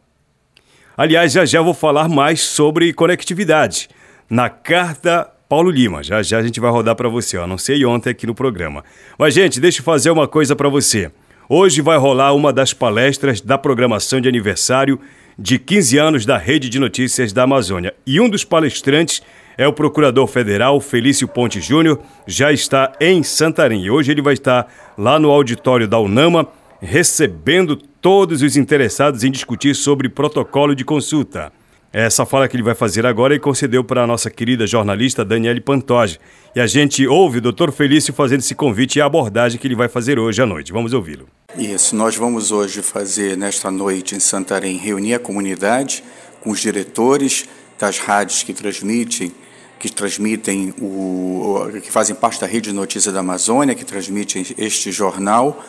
Aliás, 0.95 1.31
já 1.31 1.45
já 1.45 1.63
vou 1.63 1.73
falar 1.73 2.07
mais 2.07 2.41
sobre 2.41 2.93
conectividade. 2.93 3.89
Na 4.29 4.51
carta 4.51 5.31
Paulo 5.49 5.69
Lima. 5.69 6.03
Já 6.03 6.21
já 6.21 6.39
a 6.39 6.43
gente 6.43 6.59
vai 6.59 6.71
rodar 6.71 6.95
para 6.95 7.09
você, 7.09 7.37
ó. 7.37 7.43
Anunciei 7.43 7.85
ontem 7.85 8.09
aqui 8.09 8.27
no 8.27 8.35
programa. 8.35 8.83
Mas, 9.17 9.33
gente, 9.33 9.59
deixa 9.59 9.79
eu 9.79 9.83
fazer 9.83 10.09
uma 10.11 10.27
coisa 10.27 10.55
para 10.55 10.69
você. 10.69 11.11
Hoje 11.49 11.81
vai 11.81 11.97
rolar 11.97 12.33
uma 12.33 12.51
das 12.51 12.73
palestras 12.73 13.39
da 13.39 13.57
programação 13.57 14.19
de 14.19 14.27
aniversário 14.27 14.99
de 15.39 15.57
15 15.57 15.97
anos 15.97 16.25
da 16.25 16.37
Rede 16.37 16.67
de 16.67 16.79
Notícias 16.79 17.31
da 17.31 17.43
Amazônia. 17.43 17.93
E 18.05 18.19
um 18.19 18.27
dos 18.27 18.43
palestrantes 18.43 19.21
é 19.57 19.67
o 19.67 19.73
Procurador 19.73 20.27
Federal 20.27 20.79
Felício 20.81 21.27
Ponte 21.27 21.61
Júnior, 21.61 21.99
já 22.27 22.51
está 22.51 22.91
em 22.99 23.23
Santarém. 23.23 23.83
E 23.83 23.89
hoje 23.89 24.11
ele 24.11 24.21
vai 24.21 24.33
estar 24.33 24.67
lá 24.97 25.17
no 25.17 25.29
auditório 25.29 25.87
da 25.87 25.97
UNAMA, 25.99 26.47
recebendo 26.81 27.75
todos 27.75 28.41
os 28.41 28.57
interessados 28.57 29.23
em 29.23 29.31
discutir 29.31 29.73
sobre 29.73 30.09
protocolo 30.09 30.75
de 30.75 30.83
consulta. 30.83 31.51
Essa 31.99 32.27
fala 32.27 32.47
que 32.47 32.55
ele 32.55 32.61
vai 32.61 32.75
fazer 32.75 33.07
agora 33.07 33.33
ele 33.33 33.39
concedeu 33.39 33.83
para 33.83 34.03
a 34.03 34.05
nossa 34.05 34.29
querida 34.29 34.67
jornalista 34.67 35.25
Daniele 35.25 35.59
Pantoja. 35.59 36.19
E 36.55 36.59
a 36.59 36.67
gente 36.67 37.07
ouve 37.07 37.39
o 37.39 37.41
doutor 37.41 37.71
Felício 37.71 38.13
fazendo 38.13 38.41
esse 38.41 38.53
convite 38.53 38.97
e 38.97 39.01
a 39.01 39.05
abordagem 39.07 39.59
que 39.59 39.65
ele 39.65 39.73
vai 39.73 39.89
fazer 39.89 40.19
hoje 40.19 40.39
à 40.39 40.45
noite. 40.45 40.71
Vamos 40.71 40.93
ouvi-lo. 40.93 41.27
Isso, 41.57 41.95
nós 41.95 42.15
vamos 42.15 42.51
hoje 42.51 42.83
fazer 42.83 43.35
nesta 43.35 43.71
noite 43.71 44.13
em 44.13 44.19
Santarém 44.19 44.77
reunir 44.77 45.15
a 45.15 45.19
comunidade 45.19 46.03
com 46.39 46.51
os 46.51 46.59
diretores 46.59 47.45
das 47.79 47.97
rádios 47.97 48.43
que 48.43 48.53
transmitem 48.53 49.31
que 49.79 49.91
transmitem 49.91 50.75
o 50.79 51.67
que 51.81 51.91
fazem 51.91 52.15
parte 52.15 52.39
da 52.39 52.45
rede 52.45 52.69
de 52.69 52.75
notícias 52.75 53.11
da 53.11 53.21
Amazônia, 53.21 53.73
que 53.73 53.85
transmitem 53.85 54.45
este 54.55 54.91
jornal 54.91 55.63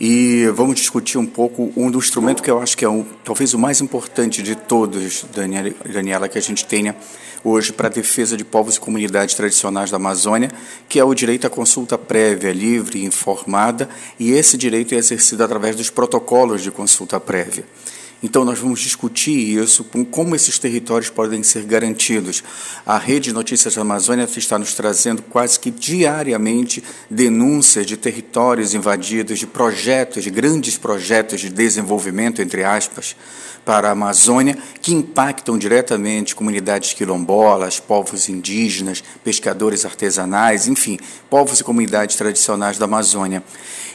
e 0.00 0.46
vamos 0.54 0.76
discutir 0.76 1.18
um 1.18 1.26
pouco 1.26 1.72
um 1.76 1.90
do 1.90 1.98
instrumento 1.98 2.42
que 2.42 2.50
eu 2.50 2.60
acho 2.60 2.76
que 2.76 2.84
é 2.84 2.88
um, 2.88 3.04
talvez 3.24 3.52
o 3.54 3.58
mais 3.58 3.80
importante 3.80 4.42
de 4.42 4.54
todos, 4.54 5.24
Daniela, 5.34 6.28
que 6.28 6.38
a 6.38 6.42
gente 6.42 6.64
tenha 6.64 6.94
hoje 7.42 7.72
para 7.72 7.88
a 7.88 7.90
defesa 7.90 8.36
de 8.36 8.44
povos 8.44 8.76
e 8.76 8.80
comunidades 8.80 9.34
tradicionais 9.34 9.90
da 9.90 9.96
Amazônia, 9.96 10.50
que 10.88 10.98
é 10.98 11.04
o 11.04 11.14
direito 11.14 11.46
à 11.46 11.50
consulta 11.50 11.96
prévia, 11.96 12.52
livre 12.52 13.00
e 13.00 13.04
informada, 13.04 13.88
e 14.18 14.32
esse 14.32 14.56
direito 14.56 14.94
é 14.94 14.98
exercido 14.98 15.42
através 15.42 15.74
dos 15.74 15.90
protocolos 15.90 16.62
de 16.62 16.70
consulta 16.70 17.18
prévia. 17.18 17.64
Então, 18.20 18.44
nós 18.44 18.58
vamos 18.58 18.80
discutir 18.80 19.62
isso, 19.62 19.84
como 20.10 20.34
esses 20.34 20.58
territórios 20.58 21.08
podem 21.08 21.42
ser 21.44 21.62
garantidos. 21.62 22.42
A 22.84 22.98
Rede 22.98 23.28
de 23.28 23.32
Notícias 23.32 23.76
da 23.76 23.82
Amazônia 23.82 24.28
está 24.36 24.58
nos 24.58 24.74
trazendo 24.74 25.22
quase 25.22 25.60
que 25.60 25.70
diariamente 25.70 26.82
denúncias 27.08 27.86
de 27.86 27.96
territórios 27.96 28.74
invadidos, 28.74 29.38
de 29.38 29.46
projetos, 29.46 30.24
de 30.24 30.30
grandes 30.30 30.76
projetos 30.76 31.40
de 31.40 31.48
desenvolvimento, 31.48 32.42
entre 32.42 32.64
aspas, 32.64 33.14
para 33.68 33.88
a 33.88 33.92
Amazônia, 33.92 34.56
que 34.80 34.94
impactam 34.94 35.58
diretamente 35.58 36.34
comunidades 36.34 36.94
quilombolas, 36.94 37.78
povos 37.78 38.26
indígenas, 38.30 39.04
pescadores 39.22 39.84
artesanais, 39.84 40.66
enfim, 40.66 40.98
povos 41.28 41.60
e 41.60 41.64
comunidades 41.64 42.16
tradicionais 42.16 42.78
da 42.78 42.86
Amazônia. 42.86 43.44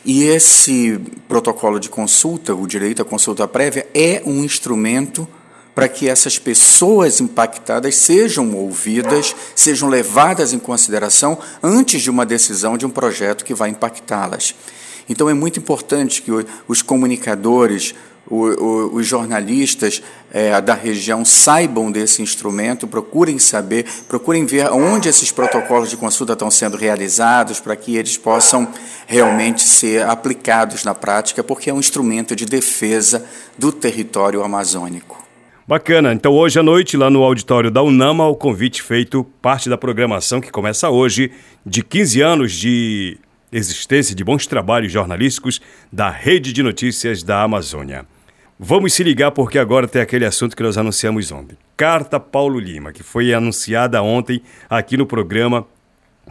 E 0.06 0.25
esse 0.25 1.01
protocolo 1.27 1.80
de 1.80 1.89
consulta, 1.89 2.53
o 2.53 2.68
direito 2.68 3.01
à 3.01 3.06
consulta 3.06 3.48
prévia, 3.48 3.88
é 3.96 4.22
um 4.27 4.44
instrumento 4.44 5.27
para 5.74 5.88
que 5.88 6.08
essas 6.08 6.38
pessoas 6.38 7.20
impactadas 7.20 7.96
sejam 7.96 8.56
ouvidas, 8.56 9.36
sejam 9.56 9.89
levadas 9.89 10.53
em 10.53 10.60
consideração 10.60 11.36
antes 11.63 12.03
de 12.03 12.12
uma 12.12 12.27
decisão 12.27 12.77
de 12.77 12.86
um 12.86 12.92
projeto 12.92 13.44
que 13.44 13.56
vai 13.56 13.72
impactá-las. 13.72 14.53
Então 15.10 15.27
é 15.27 15.34
muito 15.34 15.60
importante 15.60 16.22
que 16.22 16.32
os 16.68 16.84
comunicadores, 16.84 17.96
o, 18.30 18.46
o, 18.46 18.96
os 18.96 19.06
jornalistas 19.06 20.01
é, 20.32 20.60
da 20.62 20.74
região 20.74 21.25
saibam 21.25 21.92
desse 21.92 22.22
instrumento, 22.22 22.88
procurem 22.88 23.38
saber, 23.38 23.86
procurem 24.08 24.46
ver 24.46 24.72
onde 24.72 25.10
esses 25.10 25.32
protocolos 25.32 25.89
de 25.89 25.98
consulta 25.98 26.34
estão 26.34 26.50
sendo 26.50 26.77
realizados, 26.77 27.60
para 27.60 27.75
que 27.75 27.96
eles 27.96 28.18
possam 28.18 28.68
realmente 29.06 29.62
ser 29.62 30.08
aplicados 30.08 30.84
na 30.84 30.96
prática, 30.96 31.44
porque 31.44 31.70
é 31.70 31.74
um 31.74 31.80
instrumento 31.80 32.36
de 32.36 32.46
defesa 32.46 33.25
do 33.58 33.72
território 33.72 34.44
amazônico. 34.44 35.22
Bacana. 35.65 36.12
Então, 36.12 36.34
hoje 36.34 36.60
à 36.60 36.63
noite, 36.63 36.98
lá 36.98 37.10
no 37.10 37.24
auditório 37.24 37.72
da 37.72 37.82
Unama, 37.82 38.27
o 38.27 38.36
convite 38.36 38.82
feito, 38.82 39.24
parte 39.42 39.70
da 39.70 39.77
programação 39.77 40.42
que 40.42 40.51
começa 40.51 40.89
hoje, 40.89 41.32
de 41.65 41.82
15 41.82 42.22
anos 42.22 42.51
de 42.51 43.18
existência 43.50 44.15
de 44.15 44.24
bons 44.24 44.46
trabalhos 44.46 44.92
jornalísticos 44.92 45.62
da 45.92 46.10
Rede 46.10 46.51
de 46.51 46.62
Notícias 46.62 47.24
da 47.24 47.44
Amazônia. 47.44 48.06
Vamos 48.60 48.94
se 48.94 49.04
ligar 49.04 49.32
porque 49.32 49.58
agora 49.58 49.88
tem 49.88 50.02
aquele 50.02 50.26
assunto 50.26 50.56
que 50.56 50.64
nós 50.64 50.78
anunciamos 50.78 51.32
ontem. 51.32 51.58
Carta 51.76 52.20
Paulo 52.20 52.60
Lima, 52.60 52.94
que 52.94 53.02
foi 53.02 53.34
anunciada 53.34 54.02
ontem 54.02 54.42
aqui 54.70 54.96
no 54.96 55.08
programa, 55.08 55.66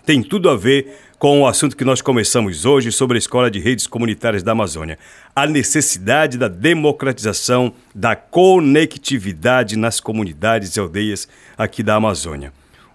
tem 0.06 0.22
tudo 0.22 0.48
a 0.48 0.56
ver 0.56 0.96
com 1.18 1.42
o 1.42 1.46
assunto 1.46 1.76
que 1.76 1.84
nós 1.84 2.00
começamos 2.00 2.64
hoje 2.64 2.90
sobre 2.90 3.16
a 3.16 3.18
Escola 3.18 3.50
de 3.50 3.58
Redes 3.58 3.86
Comunitárias 3.86 4.42
da 4.42 4.52
Amazônia. 4.52 4.98
A 5.34 5.46
necessidade 5.46 6.38
da 6.38 6.48
democratização 6.48 7.72
da 7.94 8.14
conectividade 8.14 9.76
nas 9.76 10.00
comunidades 10.00 10.76
e 10.76 10.80
aldeias 10.80 11.28
aqui 11.58 11.82
da 11.82 11.96
Amazônia 11.96 12.52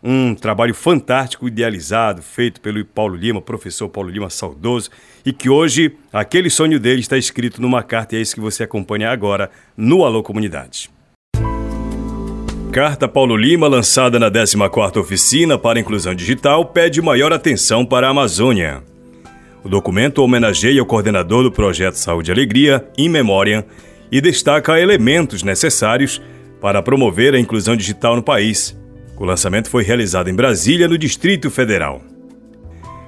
um 0.09 0.33
trabalho 0.33 0.73
fantástico, 0.73 1.49
idealizado, 1.49 2.21
feito 2.21 2.61
pelo 2.61 2.83
Paulo 2.85 3.13
Lima, 3.13 3.41
professor 3.41 3.89
Paulo 3.89 4.09
Lima 4.09 4.29
saudoso, 4.29 4.89
e 5.25 5.33
que 5.33 5.49
hoje 5.49 5.97
aquele 6.13 6.49
sonho 6.49 6.79
dele 6.79 7.01
está 7.01 7.17
escrito 7.17 7.61
numa 7.61 7.83
carta 7.83 8.15
e 8.15 8.19
é 8.19 8.21
isso 8.21 8.33
que 8.33 8.39
você 8.39 8.63
acompanha 8.63 9.11
agora 9.11 9.51
no 9.75 10.05
Alô 10.05 10.23
Comunidade. 10.23 10.89
Carta 12.71 13.05
Paulo 13.05 13.35
Lima, 13.35 13.67
lançada 13.67 14.17
na 14.17 14.31
14ª 14.31 14.95
Oficina 14.95 15.57
para 15.57 15.77
Inclusão 15.77 16.15
Digital, 16.15 16.63
pede 16.63 17.01
maior 17.01 17.33
atenção 17.33 17.85
para 17.85 18.07
a 18.07 18.11
Amazônia. 18.11 18.81
O 19.61 19.67
documento 19.67 20.23
homenageia 20.23 20.81
o 20.81 20.85
coordenador 20.85 21.43
do 21.43 21.51
projeto 21.51 21.95
Saúde 21.95 22.31
e 22.31 22.33
Alegria, 22.33 22.87
em 22.97 23.09
memória, 23.09 23.65
e 24.09 24.21
destaca 24.21 24.79
elementos 24.79 25.43
necessários 25.43 26.21
para 26.61 26.81
promover 26.81 27.35
a 27.35 27.39
inclusão 27.39 27.75
digital 27.75 28.15
no 28.15 28.23
país, 28.23 28.73
o 29.19 29.25
lançamento 29.25 29.69
foi 29.69 29.83
realizado 29.83 30.29
em 30.29 30.35
Brasília, 30.35 30.87
no 30.87 30.97
Distrito 30.97 31.49
Federal. 31.49 32.01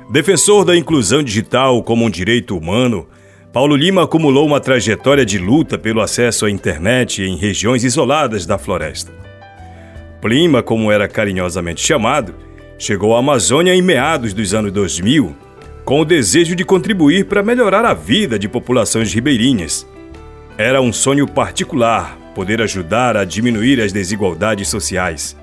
Defensor 0.09 0.65
da 0.65 0.75
inclusão 0.75 1.21
digital 1.21 1.83
como 1.83 2.03
um 2.03 2.09
direito 2.09 2.57
humano, 2.57 3.07
Paulo 3.53 3.75
Lima 3.75 4.03
acumulou 4.03 4.45
uma 4.45 4.59
trajetória 4.59 5.25
de 5.25 5.37
luta 5.37 5.77
pelo 5.77 6.01
acesso 6.01 6.45
à 6.45 6.51
internet 6.51 7.21
em 7.21 7.35
regiões 7.35 7.83
isoladas 7.83 8.45
da 8.45 8.57
floresta. 8.57 9.11
Plima, 10.19 10.63
como 10.63 10.91
era 10.91 11.07
carinhosamente 11.07 11.81
chamado, 11.81 12.33
chegou 12.77 13.15
à 13.15 13.19
Amazônia 13.19 13.75
em 13.75 13.81
meados 13.81 14.33
dos 14.33 14.53
anos 14.53 14.71
2000, 14.71 15.35
com 15.85 16.01
o 16.01 16.05
desejo 16.05 16.55
de 16.55 16.65
contribuir 16.65 17.25
para 17.25 17.43
melhorar 17.43 17.85
a 17.85 17.93
vida 17.93 18.37
de 18.37 18.47
populações 18.47 19.13
ribeirinhas. 19.13 19.87
Era 20.57 20.81
um 20.81 20.91
sonho 20.91 21.27
particular 21.27 22.17
poder 22.33 22.61
ajudar 22.61 23.15
a 23.15 23.25
diminuir 23.25 23.79
as 23.79 23.91
desigualdades 23.91 24.67
sociais 24.67 25.38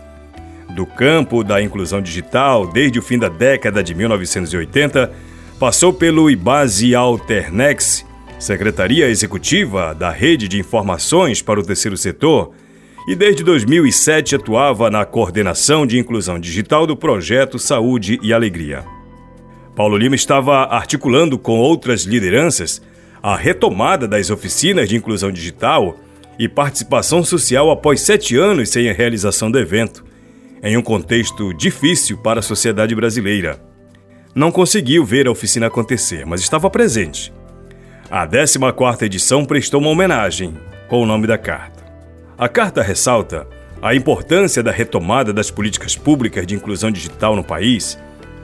do 0.77 0.85
campo 0.85 1.43
da 1.43 1.61
inclusão 1.61 2.03
digital 2.03 2.71
desde 2.71 2.99
o 2.99 3.03
fim 3.03 3.19
da 3.19 3.31
década 3.31 3.83
de 3.83 3.95
1980, 3.95 5.11
passou 5.59 5.91
pelo 5.91 6.31
IBASE 6.31 6.95
Alternex, 6.95 8.05
Secretaria 8.39 9.09
Executiva 9.09 9.95
da 9.95 10.11
Rede 10.11 10.47
de 10.47 10.61
Informações 10.61 11.41
para 11.41 11.59
o 11.59 11.63
Terceiro 11.65 11.97
Setor, 11.97 12.53
e 13.09 13.15
desde 13.15 13.43
2007 13.43 14.37
atuava 14.37 14.91
na 14.91 15.07
coordenação 15.07 15.87
de 15.87 15.99
inclusão 15.99 16.39
digital 16.39 16.87
do 16.87 16.97
projeto 16.97 17.59
Saúde 17.59 18.19
e 18.23 18.33
Alegria. 18.33 18.85
Paulo 19.75 19.97
Lima 19.97 20.15
estava 20.15 20.65
articulando 20.65 21.39
com 21.39 21.59
outras 21.59 22.03
lideranças 22.03 22.83
a 23.23 23.35
retomada 23.35 24.07
das 24.07 24.29
oficinas 24.29 24.89
de 24.89 24.97
inclusão 24.97 25.31
digital 25.33 25.97
e 26.39 26.49
participação 26.49 27.25
social 27.25 27.71
após 27.71 28.03
sete 28.03 28.37
anos 28.37 28.69
sem 28.69 28.91
a 28.91 28.93
realização 28.93 29.51
do 29.51 29.59
evento, 29.59 30.05
em 30.63 30.77
um 30.77 30.83
contexto 30.83 31.53
difícil 31.55 32.19
para 32.19 32.41
a 32.41 32.43
sociedade 32.43 32.95
brasileira. 32.95 33.61
Não 34.35 34.53
conseguiu 34.53 35.05
ver 35.05 35.27
a 35.27 35.31
oficina 35.31 35.67
acontecer, 35.67 36.27
mas 36.27 36.41
estava 36.41 36.69
presente. 36.69 37.33
A 38.11 38.27
14ª 38.27 39.03
edição 39.03 39.45
prestou 39.45 39.81
uma 39.81 39.91
homenagem 39.91 40.57
com 40.89 41.03
o 41.03 41.07
nome 41.07 41.27
da 41.27 41.39
carta. 41.39 41.85
A 42.39 42.49
carta 42.49 42.83
ressalta 42.83 43.47
a 43.81 43.95
importância 43.95 44.63
da 44.63 44.71
retomada 44.71 45.33
das 45.33 45.51
políticas 45.51 45.95
públicas 45.95 46.47
de 46.47 46.55
inclusão 46.55 46.91
digital 46.91 47.37
no 47.37 47.45
país, 47.45 47.99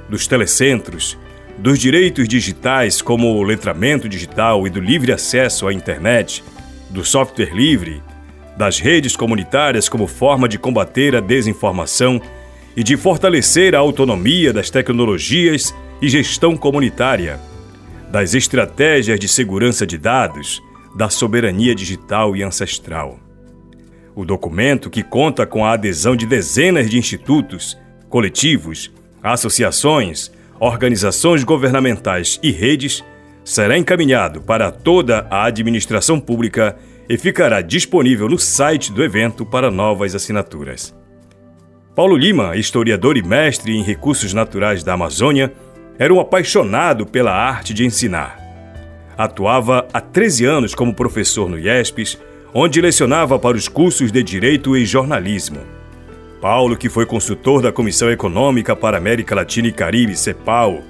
dos 0.09 0.27
telecentros, 0.27 1.19
dos 1.59 1.79
direitos 1.79 2.29
digitais 2.29 3.01
como 3.01 3.29
o 3.35 3.43
letramento 3.43 4.09
digital 4.09 4.67
e 4.67 4.71
do 4.71 4.81
livre 4.81 5.13
acesso 5.13 5.67
à 5.67 5.73
internet, 5.73 6.43
do 6.91 7.05
software 7.05 7.55
livre, 7.55 8.03
das 8.57 8.79
redes 8.79 9.17
comunitárias 9.17 9.89
como 9.89 10.07
forma 10.07 10.49
de 10.49 10.59
combater 10.59 11.17
a 11.17 11.21
desinformação 11.21 12.21
e 12.77 12.83
de 12.83 12.97
fortalecer 12.97 13.75
a 13.75 13.79
autonomia 13.79 14.53
das 14.53 14.71
tecnologias 14.71 15.75
e 16.01 16.09
gestão 16.09 16.57
comunitária, 16.57 17.41
das 18.11 18.35
estratégias 18.35 19.19
de 19.19 19.29
segurança 19.29 19.87
de 19.87 19.97
dados, 19.97 20.63
da 20.95 21.09
soberania 21.09 21.75
digital 21.75 22.37
e 22.37 22.43
ancestral. 22.43 23.19
O 24.15 24.25
documento, 24.25 24.91
que 24.91 25.03
conta 25.03 25.47
com 25.47 25.65
a 25.65 25.73
adesão 25.73 26.15
de 26.15 26.27
dezenas 26.27 26.91
de 26.91 26.99
institutos, 26.99 27.79
coletivos, 28.11 28.91
associações, 29.23 30.31
organizações 30.61 31.43
governamentais 31.45 32.39
e 32.43 32.51
redes, 32.51 33.03
será 33.43 33.79
encaminhado 33.79 34.41
para 34.43 34.71
toda 34.71 35.27
a 35.31 35.45
administração 35.45 36.21
pública 36.21 36.77
e 37.13 37.19
ficará 37.19 37.61
disponível 37.61 38.27
no 38.27 38.39
site 38.39 38.91
do 38.91 39.05
evento 39.05 39.45
para 39.45 39.71
novas 39.71 40.15
assinaturas. 40.15 40.95
Paulo 41.95 42.17
Lima, 42.17 42.57
historiador 42.57 43.19
e 43.19 43.23
mestre 43.23 43.77
em 43.77 43.83
recursos 43.83 44.33
naturais 44.33 44.83
da 44.83 44.95
Amazônia, 44.95 45.53
era 45.99 46.15
um 46.15 46.19
apaixonado 46.19 47.05
pela 47.05 47.31
arte 47.31 47.75
de 47.75 47.85
ensinar. 47.85 48.39
Atuava 49.15 49.87
há 49.93 50.01
13 50.01 50.47
anos 50.47 50.75
como 50.75 50.95
professor 50.95 51.51
no 51.51 51.59
IESPES, 51.59 52.19
onde 52.55 52.81
lecionava 52.81 53.39
para 53.39 53.59
os 53.59 53.69
cursos 53.69 54.11
de 54.11 54.23
Direito 54.23 54.75
e 54.75 54.87
Jornalismo. 54.87 55.61
Paulo, 56.41 56.79
que 56.79 56.89
foi 56.89 57.05
consultor 57.05 57.61
da 57.61 57.71
Comissão 57.71 58.11
Econômica 58.11 58.75
para 58.75 58.97
América 58.97 59.35
Latina 59.35 59.69
e 59.69 59.73
Caribe, 59.73 60.17
CEPAL, 60.17 60.81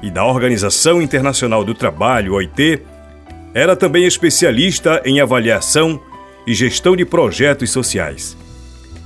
e 0.00 0.12
da 0.12 0.24
Organização 0.24 1.02
Internacional 1.02 1.64
do 1.64 1.74
Trabalho, 1.74 2.34
OIT, 2.34 2.80
era 3.54 3.76
também 3.76 4.04
especialista 4.04 5.02
em 5.04 5.20
avaliação 5.20 6.00
e 6.46 6.54
gestão 6.54 6.96
de 6.96 7.04
projetos 7.04 7.70
sociais. 7.70 8.36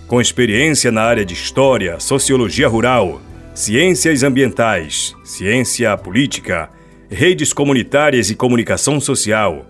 Com 0.07 0.21
experiência 0.21 0.93
na 0.93 1.03
área 1.03 1.25
de 1.25 1.35
História, 1.35 1.99
Sociologia 1.99 2.69
Rural, 2.69 3.21
Ciências 3.55 4.23
Ambientais, 4.23 5.15
Ciência 5.25 5.97
Política, 5.97 6.71
Redes 7.11 7.53
Comunitárias 7.53 8.31
e 8.31 8.37
Comunicação 8.37 9.01
Social, 9.01 9.67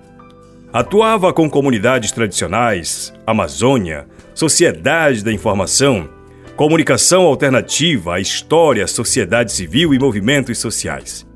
atuava 0.73 1.33
com 1.33 1.49
comunidades 1.49 2.13
tradicionais, 2.13 3.15
Amazônia, 3.27 4.07
Sociedade 4.35 5.25
da 5.25 5.33
Informação, 5.33 6.09
Comunicação 6.55 7.23
Alternativa, 7.23 8.21
História, 8.21 8.87
Sociedade 8.87 9.53
Civil 9.53 9.95
e 9.95 9.99
Movimentos 9.99 10.59
Sociais. 10.59 11.27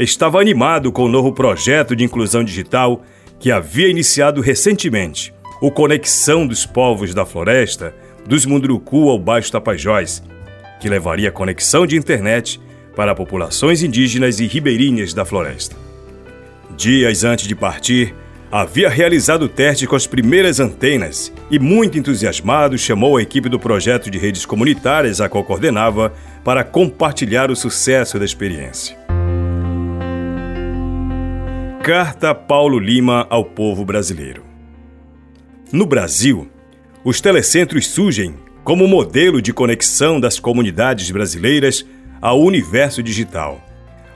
Estava 0.00 0.40
animado 0.40 0.90
com 0.90 1.04
o 1.04 1.08
novo 1.10 1.30
projeto 1.30 1.94
de 1.94 2.02
inclusão 2.02 2.42
digital 2.42 3.04
que 3.38 3.52
havia 3.52 3.86
iniciado 3.86 4.40
recentemente 4.40 5.30
o 5.60 5.70
Conexão 5.70 6.46
dos 6.46 6.64
Povos 6.64 7.12
da 7.12 7.26
Floresta, 7.26 7.94
dos 8.26 8.46
Munduruku 8.46 9.10
ao 9.10 9.18
Baixo 9.18 9.52
Tapajós, 9.52 10.22
que 10.80 10.88
levaria 10.88 11.30
conexão 11.30 11.86
de 11.86 11.98
internet 11.98 12.58
para 12.96 13.14
populações 13.14 13.82
indígenas 13.82 14.40
e 14.40 14.46
ribeirinhas 14.46 15.12
da 15.12 15.26
floresta. 15.26 15.76
Dias 16.74 17.22
antes 17.22 17.46
de 17.46 17.54
partir, 17.54 18.14
havia 18.50 18.88
realizado 18.88 19.42
o 19.42 19.48
teste 19.50 19.86
com 19.86 19.96
as 19.96 20.06
primeiras 20.06 20.60
antenas 20.60 21.30
e, 21.50 21.58
muito 21.58 21.98
entusiasmado, 21.98 22.78
chamou 22.78 23.18
a 23.18 23.22
equipe 23.22 23.50
do 23.50 23.60
projeto 23.60 24.10
de 24.10 24.16
redes 24.16 24.46
comunitárias 24.46 25.20
a 25.20 25.28
qual 25.28 25.44
coordenava 25.44 26.10
para 26.42 26.64
compartilhar 26.64 27.50
o 27.50 27.56
sucesso 27.56 28.18
da 28.18 28.24
experiência. 28.24 28.98
Carta 31.92 32.32
Paulo 32.32 32.78
Lima 32.78 33.26
ao 33.28 33.44
povo 33.44 33.84
brasileiro. 33.84 34.44
No 35.72 35.84
Brasil, 35.84 36.48
os 37.02 37.20
telecentros 37.20 37.88
surgem 37.88 38.36
como 38.62 38.86
modelo 38.86 39.42
de 39.42 39.52
conexão 39.52 40.20
das 40.20 40.38
comunidades 40.38 41.10
brasileiras 41.10 41.84
ao 42.22 42.40
universo 42.40 43.02
digital, 43.02 43.60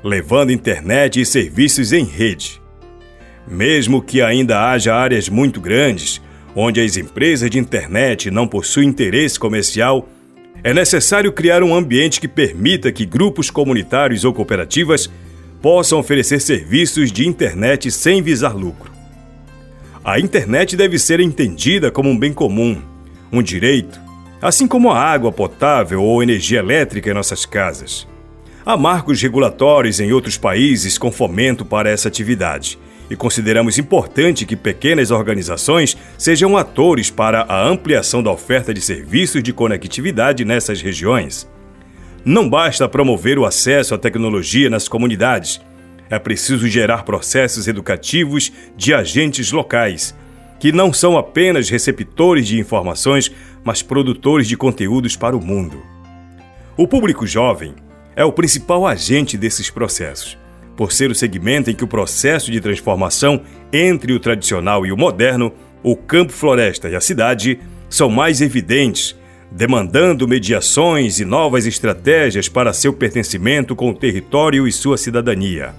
levando 0.04 0.52
internet 0.52 1.20
e 1.20 1.26
serviços 1.26 1.92
em 1.92 2.04
rede. 2.04 2.62
Mesmo 3.44 4.00
que 4.00 4.22
ainda 4.22 4.70
haja 4.70 4.94
áreas 4.94 5.28
muito 5.28 5.60
grandes, 5.60 6.22
onde 6.54 6.80
as 6.80 6.96
empresas 6.96 7.50
de 7.50 7.58
internet 7.58 8.30
não 8.30 8.46
possuem 8.46 8.88
interesse 8.88 9.36
comercial, 9.36 10.08
é 10.62 10.72
necessário 10.72 11.32
criar 11.32 11.64
um 11.64 11.74
ambiente 11.74 12.20
que 12.20 12.28
permita 12.28 12.92
que 12.92 13.04
grupos 13.04 13.50
comunitários 13.50 14.24
ou 14.24 14.32
cooperativas 14.32 15.10
possam 15.64 15.98
oferecer 15.98 16.42
serviços 16.42 17.10
de 17.10 17.26
internet 17.26 17.90
sem 17.90 18.20
visar 18.20 18.54
lucro. 18.54 18.92
A 20.04 20.20
internet 20.20 20.76
deve 20.76 20.98
ser 20.98 21.20
entendida 21.20 21.90
como 21.90 22.10
um 22.10 22.18
bem 22.18 22.34
comum, 22.34 22.82
um 23.32 23.42
direito, 23.42 23.98
assim 24.42 24.66
como 24.66 24.90
a 24.90 25.00
água 25.00 25.32
potável 25.32 26.02
ou 26.02 26.22
energia 26.22 26.58
elétrica 26.58 27.10
em 27.10 27.14
nossas 27.14 27.46
casas. 27.46 28.06
Há 28.62 28.76
marcos 28.76 29.22
regulatórios 29.22 30.00
em 30.00 30.12
outros 30.12 30.36
países 30.36 30.98
com 30.98 31.10
fomento 31.10 31.64
para 31.64 31.88
essa 31.88 32.08
atividade, 32.08 32.78
e 33.08 33.16
consideramos 33.16 33.78
importante 33.78 34.44
que 34.44 34.56
pequenas 34.56 35.10
organizações 35.10 35.96
sejam 36.18 36.58
atores 36.58 37.08
para 37.08 37.40
a 37.48 37.66
ampliação 37.66 38.22
da 38.22 38.30
oferta 38.30 38.74
de 38.74 38.82
serviços 38.82 39.42
de 39.42 39.54
conectividade 39.54 40.44
nessas 40.44 40.82
regiões. 40.82 41.48
Não 42.24 42.48
basta 42.48 42.88
promover 42.88 43.38
o 43.38 43.44
acesso 43.44 43.94
à 43.94 43.98
tecnologia 43.98 44.70
nas 44.70 44.88
comunidades 44.88 45.60
é 46.10 46.18
preciso 46.18 46.68
gerar 46.68 47.04
processos 47.04 47.66
educativos 47.66 48.52
de 48.76 48.94
agentes 48.94 49.50
locais, 49.50 50.14
que 50.60 50.70
não 50.70 50.92
são 50.92 51.16
apenas 51.16 51.68
receptores 51.68 52.46
de 52.46 52.58
informações, 52.58 53.32
mas 53.64 53.82
produtores 53.82 54.46
de 54.46 54.56
conteúdos 54.56 55.16
para 55.16 55.36
o 55.36 55.44
mundo. 55.44 55.82
O 56.76 56.86
público 56.86 57.26
jovem 57.26 57.74
é 58.14 58.24
o 58.24 58.32
principal 58.32 58.86
agente 58.86 59.36
desses 59.36 59.70
processos, 59.70 60.38
por 60.76 60.92
ser 60.92 61.10
o 61.10 61.14
segmento 61.14 61.70
em 61.70 61.74
que 61.74 61.84
o 61.84 61.88
processo 61.88 62.50
de 62.50 62.60
transformação 62.60 63.42
entre 63.72 64.12
o 64.12 64.20
tradicional 64.20 64.84
e 64.86 64.92
o 64.92 64.96
moderno, 64.96 65.52
o 65.82 65.96
campo-floresta 65.96 66.88
e 66.88 66.96
a 66.96 67.00
cidade, 67.00 67.58
são 67.88 68.08
mais 68.08 68.40
evidentes, 68.40 69.16
demandando 69.54 70.26
mediações 70.26 71.20
e 71.20 71.24
novas 71.24 71.64
estratégias 71.64 72.48
para 72.48 72.72
seu 72.72 72.92
pertencimento 72.92 73.76
com 73.76 73.90
o 73.90 73.94
território 73.94 74.66
e 74.66 74.72
sua 74.72 74.98
cidadania. 74.98 75.72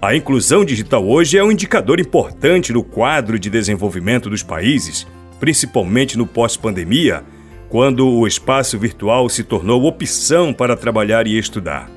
A 0.00 0.14
inclusão 0.14 0.64
digital 0.64 1.04
hoje 1.04 1.36
é 1.36 1.42
um 1.42 1.50
indicador 1.50 1.98
importante 1.98 2.72
no 2.72 2.84
quadro 2.84 3.36
de 3.36 3.50
desenvolvimento 3.50 4.30
dos 4.30 4.44
países, 4.44 5.04
principalmente 5.40 6.16
no 6.16 6.28
pós-pandemia, 6.28 7.24
quando 7.68 8.08
o 8.08 8.24
espaço 8.24 8.78
virtual 8.78 9.28
se 9.28 9.42
tornou 9.42 9.84
opção 9.84 10.52
para 10.52 10.76
trabalhar 10.76 11.26
e 11.26 11.36
estudar. 11.36 11.90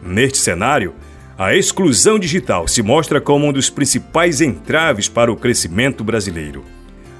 Neste 0.00 0.38
cenário, 0.38 0.94
a 1.36 1.56
exclusão 1.56 2.20
digital 2.20 2.68
se 2.68 2.82
mostra 2.82 3.20
como 3.20 3.48
um 3.48 3.52
dos 3.52 3.68
principais 3.68 4.40
entraves 4.40 5.08
para 5.08 5.30
o 5.30 5.36
crescimento 5.36 6.04
brasileiro. 6.04 6.64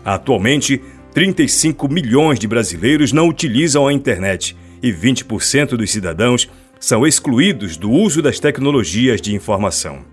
Atualmente, 0.04 0.80
35 1.16 1.88
milhões 1.88 2.38
de 2.38 2.46
brasileiros 2.46 3.10
não 3.10 3.26
utilizam 3.26 3.88
a 3.88 3.92
internet 3.92 4.54
e 4.82 4.92
20% 4.92 5.68
dos 5.68 5.90
cidadãos 5.90 6.46
são 6.78 7.06
excluídos 7.06 7.78
do 7.78 7.90
uso 7.90 8.20
das 8.20 8.38
tecnologias 8.38 9.18
de 9.18 9.34
informação. 9.34 10.04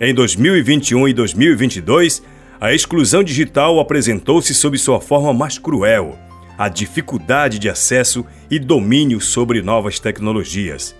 Em 0.00 0.14
2021 0.14 1.08
e 1.08 1.12
2022, 1.12 2.22
a 2.58 2.72
exclusão 2.72 3.22
digital 3.22 3.78
apresentou-se 3.78 4.54
sob 4.54 4.78
sua 4.78 4.98
forma 4.98 5.34
mais 5.34 5.58
cruel, 5.58 6.18
a 6.56 6.70
dificuldade 6.70 7.58
de 7.58 7.68
acesso 7.68 8.24
e 8.50 8.58
domínio 8.58 9.20
sobre 9.20 9.60
novas 9.60 10.00
tecnologias. 10.00 10.96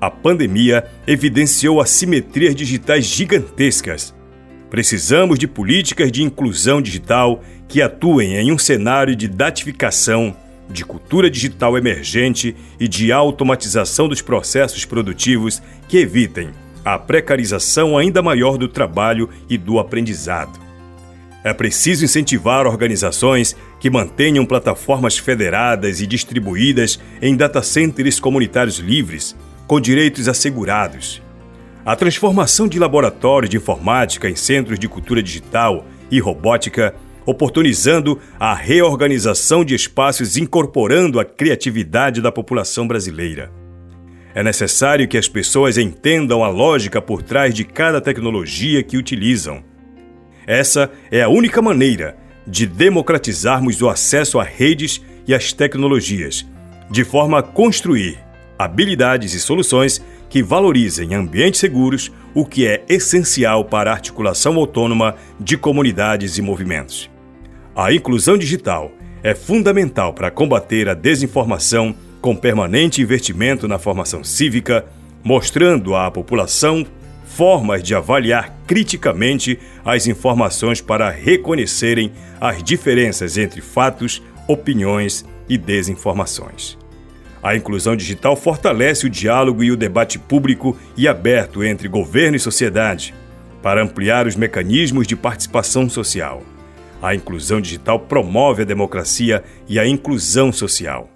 A 0.00 0.10
pandemia 0.10 0.84
evidenciou 1.06 1.80
assimetrias 1.80 2.56
digitais 2.56 3.04
gigantescas. 3.04 4.12
Precisamos 4.72 5.38
de 5.38 5.46
políticas 5.46 6.10
de 6.10 6.22
inclusão 6.22 6.80
digital 6.80 7.44
que 7.68 7.82
atuem 7.82 8.36
em 8.36 8.50
um 8.50 8.56
cenário 8.56 9.14
de 9.14 9.28
datificação 9.28 10.34
de 10.66 10.82
cultura 10.82 11.28
digital 11.28 11.76
emergente 11.76 12.56
e 12.80 12.88
de 12.88 13.12
automatização 13.12 14.08
dos 14.08 14.22
processos 14.22 14.86
produtivos 14.86 15.62
que 15.86 15.98
evitem 15.98 16.52
a 16.82 16.98
precarização 16.98 17.98
ainda 17.98 18.22
maior 18.22 18.56
do 18.56 18.66
trabalho 18.66 19.28
e 19.46 19.58
do 19.58 19.78
aprendizado. 19.78 20.58
É 21.44 21.52
preciso 21.52 22.06
incentivar 22.06 22.66
organizações 22.66 23.54
que 23.78 23.90
mantenham 23.90 24.46
plataformas 24.46 25.18
federadas 25.18 26.00
e 26.00 26.06
distribuídas 26.06 26.98
em 27.20 27.36
data 27.36 27.62
centers 27.62 28.18
comunitários 28.18 28.78
livres, 28.78 29.36
com 29.66 29.78
direitos 29.78 30.28
assegurados. 30.28 31.21
A 31.84 31.96
transformação 31.96 32.68
de 32.68 32.78
laboratórios 32.78 33.50
de 33.50 33.56
informática 33.56 34.30
em 34.30 34.36
centros 34.36 34.78
de 34.78 34.88
cultura 34.88 35.20
digital 35.20 35.84
e 36.12 36.20
robótica, 36.20 36.94
oportunizando 37.26 38.20
a 38.38 38.54
reorganização 38.54 39.64
de 39.64 39.74
espaços 39.74 40.36
incorporando 40.36 41.18
a 41.18 41.24
criatividade 41.24 42.20
da 42.20 42.30
população 42.30 42.86
brasileira. 42.86 43.50
É 44.32 44.44
necessário 44.44 45.08
que 45.08 45.18
as 45.18 45.28
pessoas 45.28 45.76
entendam 45.76 46.44
a 46.44 46.48
lógica 46.48 47.02
por 47.02 47.20
trás 47.20 47.52
de 47.52 47.64
cada 47.64 48.00
tecnologia 48.00 48.80
que 48.84 48.96
utilizam. 48.96 49.64
Essa 50.46 50.88
é 51.10 51.20
a 51.20 51.28
única 51.28 51.60
maneira 51.60 52.16
de 52.46 52.64
democratizarmos 52.64 53.82
o 53.82 53.88
acesso 53.88 54.38
a 54.38 54.44
redes 54.44 55.02
e 55.26 55.34
às 55.34 55.52
tecnologias, 55.52 56.46
de 56.88 57.02
forma 57.02 57.40
a 57.40 57.42
construir 57.42 58.18
habilidades 58.56 59.34
e 59.34 59.40
soluções 59.40 60.00
que 60.32 60.42
valorizem 60.42 61.12
ambientes 61.12 61.60
seguros, 61.60 62.10
o 62.32 62.46
que 62.46 62.66
é 62.66 62.82
essencial 62.88 63.66
para 63.66 63.90
a 63.90 63.92
articulação 63.92 64.56
autônoma 64.56 65.14
de 65.38 65.58
comunidades 65.58 66.38
e 66.38 66.42
movimentos. 66.42 67.10
A 67.76 67.92
inclusão 67.92 68.38
digital 68.38 68.90
é 69.22 69.34
fundamental 69.34 70.14
para 70.14 70.30
combater 70.30 70.88
a 70.88 70.94
desinformação 70.94 71.94
com 72.22 72.34
permanente 72.34 73.02
investimento 73.02 73.68
na 73.68 73.78
formação 73.78 74.24
cívica, 74.24 74.86
mostrando 75.22 75.94
à 75.94 76.10
população 76.10 76.86
formas 77.26 77.82
de 77.82 77.94
avaliar 77.94 78.56
criticamente 78.66 79.58
as 79.84 80.06
informações 80.06 80.80
para 80.80 81.10
reconhecerem 81.10 82.10
as 82.40 82.62
diferenças 82.62 83.36
entre 83.36 83.60
fatos, 83.60 84.22
opiniões 84.48 85.26
e 85.46 85.58
desinformações. 85.58 86.81
A 87.42 87.56
inclusão 87.56 87.96
digital 87.96 88.36
fortalece 88.36 89.06
o 89.06 89.10
diálogo 89.10 89.64
e 89.64 89.72
o 89.72 89.76
debate 89.76 90.18
público 90.18 90.76
e 90.96 91.08
aberto 91.08 91.64
entre 91.64 91.88
governo 91.88 92.36
e 92.36 92.40
sociedade, 92.40 93.12
para 93.60 93.82
ampliar 93.82 94.26
os 94.26 94.36
mecanismos 94.36 95.06
de 95.06 95.16
participação 95.16 95.88
social. 95.88 96.42
A 97.02 97.16
inclusão 97.16 97.60
digital 97.60 97.98
promove 97.98 98.62
a 98.62 98.64
democracia 98.64 99.42
e 99.68 99.78
a 99.78 99.86
inclusão 99.86 100.52
social. 100.52 101.10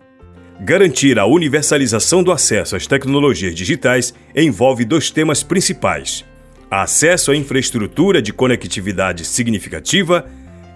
Garantir 0.61 1.19
a 1.19 1.27
universalização 1.27 2.25
do 2.25 2.33
acesso 2.33 2.75
às 2.75 2.87
tecnologias 2.87 3.55
digitais 3.55 4.13
envolve 4.35 4.85
dois 4.85 5.11
temas 5.11 5.45
principais: 5.45 6.25
acesso 6.69 7.31
à 7.31 7.37
infraestrutura 7.37 8.21
de 8.21 8.33
conectividade 8.33 9.25
significativa 9.25 10.27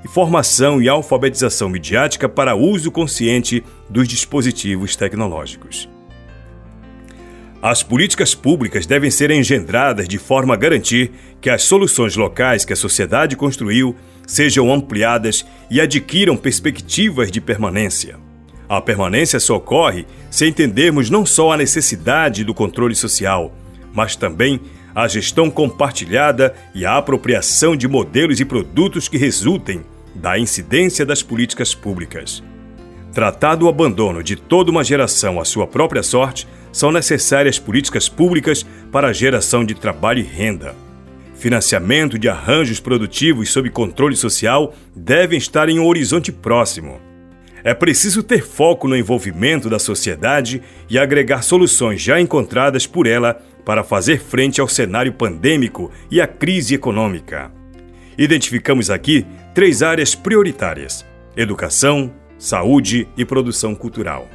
e 0.04 0.08
formação 0.08 0.80
e 0.80 0.88
alfabetização 0.88 1.68
midiática 1.68 2.28
para 2.28 2.54
uso 2.54 2.90
consciente 2.90 3.62
dos 3.88 4.08
dispositivos 4.08 4.96
tecnológicos. 4.96 5.88
As 7.62 7.82
políticas 7.82 8.34
públicas 8.34 8.86
devem 8.86 9.10
ser 9.10 9.30
engendradas 9.30 10.08
de 10.08 10.16
forma 10.16 10.54
a 10.54 10.56
garantir 10.56 11.12
que 11.42 11.50
as 11.50 11.62
soluções 11.62 12.16
locais 12.16 12.64
que 12.64 12.72
a 12.72 12.76
sociedade 12.76 13.36
construiu 13.36 13.94
sejam 14.26 14.72
ampliadas 14.72 15.44
e 15.70 15.78
adquiram 15.80 16.36
perspectivas 16.36 17.30
de 17.30 17.40
permanência. 17.40 18.16
A 18.66 18.80
permanência 18.80 19.38
só 19.38 19.56
ocorre 19.56 20.06
se 20.30 20.46
entendermos 20.46 21.10
não 21.10 21.26
só 21.26 21.52
a 21.52 21.56
necessidade 21.56 22.44
do 22.44 22.54
controle 22.54 22.94
social, 22.94 23.52
mas 23.92 24.16
também 24.16 24.60
a 24.94 25.06
gestão 25.08 25.50
compartilhada 25.50 26.54
e 26.74 26.84
a 26.84 26.96
apropriação 26.96 27.76
de 27.76 27.86
modelos 27.86 28.40
e 28.40 28.44
produtos 28.44 29.08
que 29.08 29.16
resultem 29.16 29.82
da 30.14 30.38
incidência 30.38 31.06
das 31.06 31.22
políticas 31.22 31.74
públicas. 31.74 32.42
Tratado 33.12 33.66
o 33.66 33.68
abandono 33.68 34.22
de 34.22 34.36
toda 34.36 34.70
uma 34.70 34.84
geração 34.84 35.40
à 35.40 35.44
sua 35.44 35.66
própria 35.66 36.02
sorte, 36.02 36.46
são 36.72 36.92
necessárias 36.92 37.58
políticas 37.58 38.08
públicas 38.08 38.64
para 38.92 39.08
a 39.08 39.12
geração 39.12 39.64
de 39.64 39.74
trabalho 39.74 40.20
e 40.20 40.22
renda. 40.22 40.74
Financiamento 41.34 42.18
de 42.18 42.28
arranjos 42.28 42.78
produtivos 42.78 43.50
sob 43.50 43.70
controle 43.70 44.14
social 44.14 44.74
devem 44.94 45.38
estar 45.38 45.68
em 45.68 45.78
um 45.80 45.86
horizonte 45.86 46.30
próximo. 46.30 47.00
É 47.64 47.74
preciso 47.74 48.22
ter 48.22 48.46
foco 48.46 48.86
no 48.86 48.96
envolvimento 48.96 49.68
da 49.68 49.78
sociedade 49.78 50.62
e 50.88 50.98
agregar 50.98 51.42
soluções 51.42 52.00
já 52.00 52.20
encontradas 52.20 52.86
por 52.86 53.06
ela 53.06 53.42
para 53.70 53.84
fazer 53.84 54.18
frente 54.18 54.60
ao 54.60 54.66
cenário 54.66 55.12
pandêmico 55.12 55.92
e 56.10 56.20
à 56.20 56.26
crise 56.26 56.74
econômica. 56.74 57.52
Identificamos 58.18 58.90
aqui 58.90 59.24
três 59.54 59.80
áreas 59.80 60.12
prioritárias: 60.12 61.06
educação, 61.36 62.12
saúde 62.36 63.06
e 63.16 63.24
produção 63.24 63.72
cultural. 63.76 64.28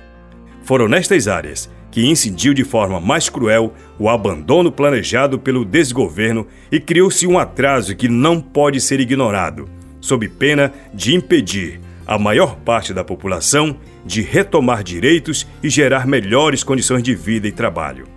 Foram 0.64 0.88
nestas 0.88 1.28
áreas 1.28 1.70
que 1.92 2.08
incidiu 2.08 2.54
de 2.54 2.64
forma 2.64 3.02
mais 3.02 3.28
cruel 3.28 3.74
o 4.00 4.08
abandono 4.08 4.72
planejado 4.72 5.38
pelo 5.38 5.66
desgoverno 5.66 6.48
e 6.72 6.80
criou-se 6.80 7.28
um 7.28 7.38
atraso 7.38 7.94
que 7.94 8.08
não 8.08 8.40
pode 8.40 8.80
ser 8.80 9.02
ignorado, 9.02 9.68
sob 10.00 10.30
pena 10.30 10.72
de 10.94 11.14
impedir 11.14 11.82
a 12.08 12.18
maior 12.18 12.56
parte 12.56 12.94
da 12.94 13.04
população 13.04 13.76
de 14.06 14.22
retomar 14.22 14.82
direitos 14.82 15.46
e 15.62 15.70
gerar 15.70 16.08
melhores 16.08 16.64
condições 16.64 17.04
de 17.04 17.14
vida 17.14 17.50
e 17.50 17.52
trabalho. 17.52 18.15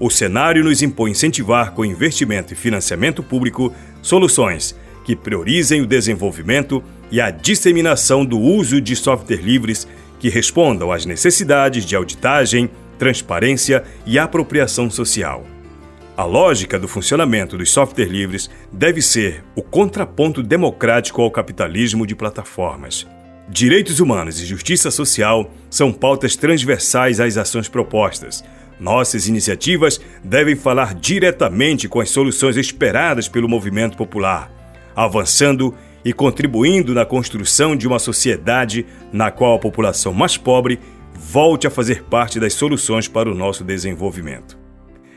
O 0.00 0.10
cenário 0.10 0.62
nos 0.62 0.80
impõe 0.80 1.10
incentivar, 1.10 1.72
com 1.72 1.84
investimento 1.84 2.52
e 2.52 2.56
financiamento 2.56 3.22
público, 3.22 3.72
soluções 4.00 4.76
que 5.04 5.16
priorizem 5.16 5.80
o 5.80 5.86
desenvolvimento 5.86 6.82
e 7.10 7.20
a 7.20 7.30
disseminação 7.30 8.24
do 8.24 8.38
uso 8.38 8.80
de 8.80 8.94
software 8.94 9.40
livres 9.40 9.88
que 10.20 10.28
respondam 10.28 10.92
às 10.92 11.06
necessidades 11.06 11.84
de 11.84 11.96
auditagem, 11.96 12.70
transparência 12.98 13.82
e 14.04 14.18
apropriação 14.18 14.90
social. 14.90 15.46
A 16.16 16.24
lógica 16.24 16.78
do 16.78 16.88
funcionamento 16.88 17.56
dos 17.56 17.70
softwares 17.70 18.12
livres 18.12 18.50
deve 18.72 19.00
ser 19.00 19.44
o 19.54 19.62
contraponto 19.62 20.42
democrático 20.42 21.22
ao 21.22 21.30
capitalismo 21.30 22.06
de 22.06 22.14
plataformas. 22.14 23.06
Direitos 23.48 23.98
humanos 23.98 24.40
e 24.40 24.44
justiça 24.44 24.90
social 24.90 25.50
são 25.70 25.90
pautas 25.92 26.36
transversais 26.36 27.18
às 27.18 27.36
ações 27.36 27.68
propostas. 27.68 28.44
Nossas 28.78 29.26
iniciativas 29.26 30.00
devem 30.22 30.54
falar 30.54 30.94
diretamente 30.94 31.88
com 31.88 32.00
as 32.00 32.10
soluções 32.10 32.56
esperadas 32.56 33.28
pelo 33.28 33.48
movimento 33.48 33.96
popular, 33.96 34.50
avançando 34.94 35.74
e 36.04 36.12
contribuindo 36.12 36.94
na 36.94 37.04
construção 37.04 37.74
de 37.74 37.86
uma 37.86 37.98
sociedade 37.98 38.86
na 39.12 39.30
qual 39.30 39.56
a 39.56 39.58
população 39.58 40.12
mais 40.12 40.36
pobre 40.36 40.78
volte 41.14 41.66
a 41.66 41.70
fazer 41.70 42.04
parte 42.04 42.38
das 42.38 42.54
soluções 42.54 43.08
para 43.08 43.30
o 43.30 43.34
nosso 43.34 43.64
desenvolvimento. 43.64 44.56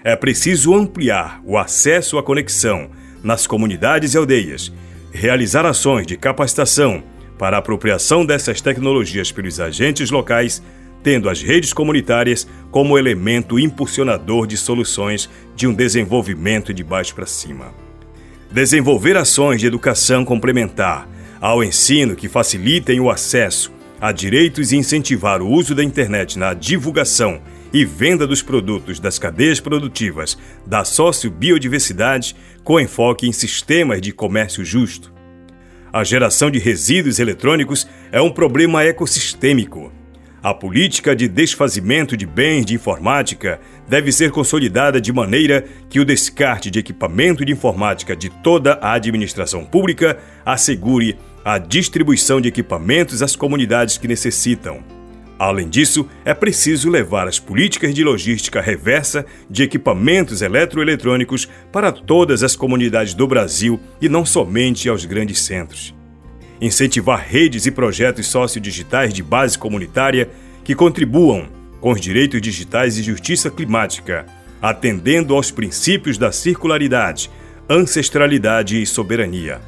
É 0.04 0.15
preciso 0.15 0.74
ampliar 0.74 1.39
o 1.45 1.58
acesso 1.58 2.17
à 2.17 2.24
conexão 2.24 2.89
nas 3.24 3.45
comunidades 3.45 4.15
e 4.15 4.17
aldeias, 4.17 4.74
realizar 5.12 5.65
ações 5.65 6.08
de 6.08 6.17
capacitação 6.17 7.04
para 7.38 7.58
a 7.58 7.60
apropriação 7.60 8.26
dessas 8.26 8.62
tecnologias 8.62 9.32
pelos 9.32 9.60
agentes 9.60 10.10
locais, 10.10 10.62
tendo 11.04 11.30
as 11.30 11.42
redes 11.42 11.74
comunitárias 11.74 12.48
como 12.70 12.98
elemento 12.98 13.60
impulsionador 13.60 14.48
de 14.48 14.58
soluções 14.58 15.30
de 15.56 15.68
um 15.68 15.74
desenvolvimento 15.74 16.74
de 16.74 16.84
baixo 16.84 17.16
para 17.16 17.26
cima. 17.26 17.74
Desenvolver 18.52 19.18
ações 19.18 19.62
de 19.62 19.68
educação 19.68 20.26
complementar 20.26 21.08
ao 21.40 21.64
ensino 21.64 22.16
que 22.16 22.30
facilitem 22.30 23.00
o 23.00 23.10
acesso 23.10 23.72
a 24.02 24.12
direitos 24.12 24.72
e 24.72 24.78
incentivar 24.78 25.44
o 25.44 25.48
uso 25.48 25.76
da 25.76 25.84
internet 25.84 26.40
na 26.40 26.56
divulgação 26.56 27.40
e 27.72 27.86
venda 27.86 28.26
dos 28.26 28.42
produtos 28.42 29.00
das 29.00 29.20
cadeias 29.20 29.60
produtivas 29.60 30.38
da 30.66 30.84
sociobiodiversidade 30.84 32.36
com 32.64 32.80
enfoque 32.80 33.28
em 33.28 33.32
sistemas 33.32 34.02
de 34.02 34.12
comércio 34.12 34.66
justo. 34.66 35.14
A 35.94 36.04
geração 36.04 36.50
de 36.50 36.58
resíduos 36.58 37.20
eletrônicos 37.20 37.88
é 38.12 38.20
um 38.20 38.32
problema 38.32 38.84
ecossistêmico. 38.84 39.92
A 40.43 40.56
política 40.56 41.15
de 41.15 41.27
desfazimento 41.27 42.17
de 42.17 42.25
bens 42.25 42.65
de 42.65 42.73
informática 42.73 43.60
deve 43.88 44.12
ser 44.12 44.32
consolidada 44.32 44.99
de 44.99 45.13
maneira 45.13 45.63
que 45.88 45.99
o 45.99 46.06
descarte 46.06 46.71
de 46.71 46.80
equipamento 46.80 47.45
de 47.45 47.51
informática 47.51 48.15
de 48.15 48.32
toda 48.41 48.73
a 48.82 48.93
administração 48.93 49.63
pública 49.63 50.17
assegure 50.43 51.15
a 51.45 51.60
distribuição 51.60 52.41
de 52.41 52.47
equipamentos 52.47 53.21
às 53.21 53.36
comunidades 53.36 53.99
que 53.99 54.08
necessitam. 54.08 54.84
Além 55.38 55.69
disso, 55.69 56.08
é 56.25 56.34
preciso 56.34 56.89
levar 56.89 57.27
as 57.27 57.38
políticas 57.38 57.93
de 57.93 58.04
logística 58.04 58.60
reversa 58.60 59.23
de 59.47 59.62
equipamentos 59.62 60.41
eletroeletrônicos 60.41 61.47
para 61.71 61.91
todas 61.91 62.41
as 62.41 62.56
comunidades 62.56 63.13
do 63.13 63.27
Brasil 63.27 63.80
e 64.01 64.10
não 64.10 64.25
somente 64.25 64.89
aos 64.89 65.06
grandes 65.06 65.41
centros. 65.41 66.01
Incentivar 66.62 67.26
redes 67.28 67.65
e 67.65 67.71
projetos 67.71 68.28
sociodigitais 68.28 69.12
de 69.12 69.24
base 69.24 69.58
comunitária 69.58 70.30
que 70.63 70.76
contribuam 70.76 71.50
com 71.80 71.91
os 71.91 72.00
direitos 72.00 72.39
digitais 72.39 73.00
e 73.00 73.02
justiça 73.02 73.50
climática, 73.50 74.28
atendendo 74.62 75.34
aos 75.34 75.50
princípios 75.50 76.19
da 76.19 76.32
circularidade, 76.32 77.32
ancestralidade 77.67 78.80
e 78.80 78.86
soberania. 78.86 79.60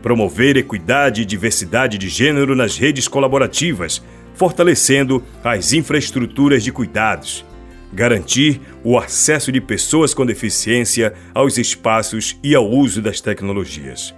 Promover 0.00 0.56
equidade 0.56 1.20
e 1.20 1.26
diversidade 1.26 1.98
de 1.98 2.08
gênero 2.08 2.56
nas 2.56 2.78
redes 2.78 3.06
colaborativas, 3.06 4.02
fortalecendo 4.34 5.22
as 5.44 5.74
infraestruturas 5.74 6.64
de 6.64 6.72
cuidados. 6.72 7.44
Garantir 7.92 8.58
o 8.82 8.98
acesso 8.98 9.52
de 9.52 9.60
pessoas 9.60 10.14
com 10.14 10.24
deficiência 10.24 11.12
aos 11.34 11.58
espaços 11.58 12.38
e 12.42 12.54
ao 12.54 12.66
uso 12.66 13.02
das 13.02 13.20
tecnologias. 13.20 14.14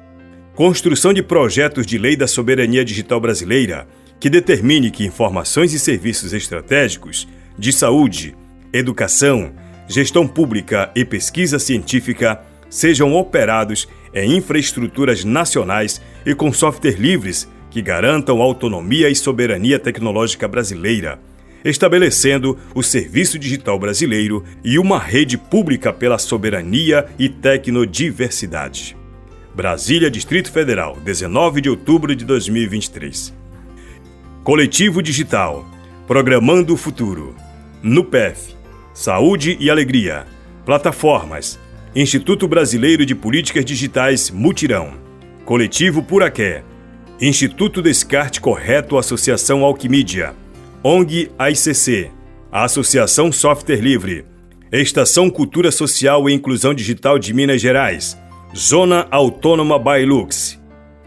Construção 0.54 1.12
de 1.12 1.20
projetos 1.20 1.84
de 1.84 1.98
lei 1.98 2.14
da 2.14 2.28
soberania 2.28 2.84
digital 2.84 3.20
brasileira 3.20 3.88
que 4.20 4.30
determine 4.30 4.88
que 4.88 5.04
informações 5.04 5.72
e 5.72 5.80
serviços 5.80 6.32
estratégicos 6.32 7.26
de 7.58 7.72
saúde, 7.72 8.36
educação, 8.72 9.52
gestão 9.88 10.28
pública 10.28 10.92
e 10.94 11.04
pesquisa 11.04 11.58
científica 11.58 12.40
sejam 12.70 13.14
operados 13.14 13.88
em 14.14 14.36
infraestruturas 14.36 15.24
nacionais 15.24 16.00
e 16.24 16.36
com 16.36 16.52
software 16.52 17.00
livres 17.00 17.48
que 17.68 17.82
garantam 17.82 18.40
autonomia 18.40 19.10
e 19.10 19.16
soberania 19.16 19.80
tecnológica 19.80 20.46
brasileira, 20.46 21.18
estabelecendo 21.64 22.56
o 22.76 22.82
Serviço 22.82 23.40
Digital 23.40 23.76
Brasileiro 23.76 24.44
e 24.64 24.78
uma 24.78 25.00
rede 25.00 25.36
pública 25.36 25.92
pela 25.92 26.16
soberania 26.16 27.06
e 27.18 27.28
tecnodiversidade. 27.28 28.96
Brasília, 29.54 30.10
Distrito 30.10 30.50
Federal, 30.50 30.98
19 31.04 31.60
de 31.60 31.70
outubro 31.70 32.16
de 32.16 32.24
2023. 32.24 33.32
Coletivo 34.42 35.00
Digital 35.00 35.64
Programando 36.08 36.74
o 36.74 36.76
Futuro. 36.76 37.36
NUPEF 37.80 38.54
Saúde 38.92 39.56
e 39.60 39.70
Alegria. 39.70 40.26
Plataformas. 40.66 41.58
Instituto 41.94 42.48
Brasileiro 42.48 43.06
de 43.06 43.14
Políticas 43.14 43.64
Digitais 43.64 44.28
Mutirão. 44.28 44.94
Coletivo 45.44 46.02
Puraqué. 46.02 46.64
Instituto 47.20 47.80
Descarte 47.80 48.40
Correto 48.40 48.98
Associação 48.98 49.64
Alquimídia. 49.64 50.34
ONG 50.82 51.30
AICC. 51.38 52.10
Associação 52.50 53.30
Software 53.30 53.80
Livre. 53.80 54.24
Estação 54.72 55.30
Cultura 55.30 55.70
Social 55.70 56.28
e 56.28 56.32
Inclusão 56.32 56.74
Digital 56.74 57.20
de 57.20 57.32
Minas 57.32 57.60
Gerais. 57.60 58.18
Zona 58.56 59.08
Autônoma 59.10 59.80
Bailux. 59.80 60.60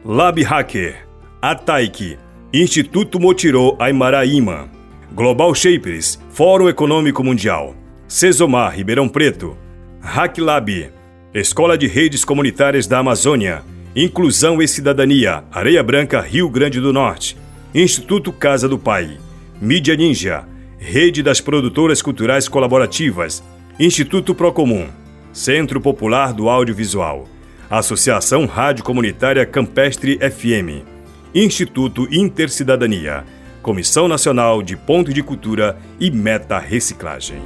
Lab 0.04 0.44
Hacker. 0.44 1.08
Ataiki. 1.42 2.18
Instituto 2.54 3.22
Motirô 3.22 3.78
Aymaraíma. 3.80 4.70
Global 5.14 5.56
Shapers. 5.56 6.20
Fórum 6.30 6.68
Econômico 6.68 7.24
Mundial. 7.24 7.74
Cesomar 8.06 8.76
Ribeirão 8.76 9.08
Preto. 9.08 9.56
HackLab, 10.02 10.92
Escola 11.34 11.78
de 11.78 11.88
Redes 11.88 12.26
Comunitárias 12.26 12.86
da 12.86 13.00
Amazônia, 13.00 13.64
Inclusão 13.96 14.62
e 14.62 14.68
Cidadania, 14.68 15.46
Areia 15.50 15.82
Branca, 15.82 16.20
Rio 16.20 16.50
Grande 16.50 16.82
do 16.82 16.92
Norte, 16.92 17.38
Instituto 17.74 18.32
Casa 18.34 18.68
do 18.68 18.78
Pai, 18.78 19.18
Mídia 19.62 19.96
Ninja, 19.96 20.46
Rede 20.78 21.24
das 21.24 21.40
Produtoras 21.40 22.02
Culturais 22.02 22.50
Colaborativas, 22.50 23.42
Instituto 23.80 24.36
Procomum, 24.36 24.88
Centro 25.32 25.80
Popular 25.80 26.34
do 26.34 26.50
Audiovisual, 26.50 27.28
Associação 27.70 28.46
Rádio 28.46 28.82
Comunitária 28.82 29.46
Campestre 29.46 30.18
FM, 30.18 30.88
Instituto 31.36 32.08
Intercidadania, 32.10 33.26
Comissão 33.62 34.08
Nacional 34.08 34.64
de 34.64 34.78
Ponto 34.78 35.14
de 35.14 35.22
Cultura 35.22 35.78
e 36.00 36.10
Meta 36.10 36.58
Reciclagem. 36.60 37.42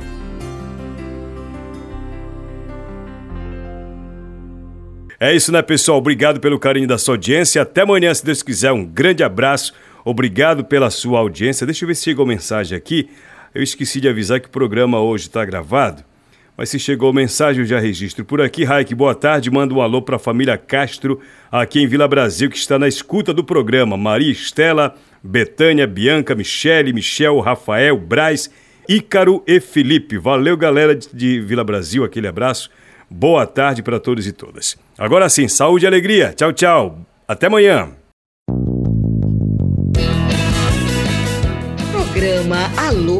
É 5.20 5.36
isso, 5.36 5.52
né, 5.52 5.64
pessoal? 5.64 5.98
Obrigado 5.98 6.40
pelo 6.40 6.60
carinho 6.60 6.88
da 6.88 7.00
sua 7.00 7.16
audiência. 7.16 7.60
Até 7.64 7.82
amanhã, 7.82 8.14
se 8.14 8.24
Deus 8.24 8.44
quiser. 8.44 8.72
Um 8.72 8.86
grande 8.86 9.24
abraço. 9.24 9.74
Obrigado 10.06 10.64
pela 10.64 10.92
sua 10.92 11.18
audiência. 11.18 11.66
Deixa 11.66 11.84
eu 11.84 11.88
ver 11.88 11.96
se 11.96 12.04
chegou 12.04 12.28
mensagem 12.28 12.78
aqui. 12.78 13.10
Eu 13.56 13.64
esqueci 13.64 14.00
de 14.00 14.08
avisar 14.08 14.40
que 14.40 14.48
o 14.48 14.52
programa 14.52 15.00
hoje 15.00 15.26
está 15.26 15.44
gravado. 15.44 16.11
Mas 16.62 16.70
se 16.70 16.78
chegou 16.78 17.12
mensagem, 17.12 17.64
eu 17.64 17.66
já 17.66 17.80
registro 17.80 18.24
por 18.24 18.40
aqui. 18.40 18.64
Raik, 18.64 18.94
boa 18.94 19.16
tarde. 19.16 19.50
Manda 19.50 19.74
um 19.74 19.82
alô 19.82 20.00
para 20.00 20.18
a 20.18 20.20
família 20.20 20.60
Castro, 20.60 21.20
aqui 21.52 21.82
em 21.82 21.88
Vila 21.88 22.08
Brasil, 22.08 22.52
que 22.52 22.56
está 22.56 22.78
na 22.78 22.88
escuta 22.88 23.34
do 23.34 23.44
programa. 23.44 23.98
Maria 23.98 24.32
Estela, 24.32 24.94
Betânia, 25.24 25.88
Bianca, 25.88 26.36
Michele, 26.36 26.94
Michel, 26.94 27.40
Rafael, 27.40 27.98
Braz, 27.98 28.48
Ícaro 28.88 29.44
e 29.48 29.60
Felipe. 29.60 30.20
Valeu, 30.20 30.56
galera 30.56 30.94
de 30.94 31.42
Vila 31.42 31.64
Brasil. 31.64 32.04
Aquele 32.04 32.28
abraço. 32.28 32.70
Boa 33.10 33.48
tarde 33.48 33.82
para 33.82 34.00
todos 34.00 34.28
e 34.28 34.32
todas. 34.32 34.78
Agora 35.00 35.28
sim, 35.30 35.48
saúde 35.48 35.86
e 35.86 35.88
alegria. 35.88 36.32
Tchau, 36.32 36.54
tchau. 36.54 37.00
Até 37.28 37.48
amanhã. 37.48 37.90
Programa 41.92 42.70
Alô 42.78 43.20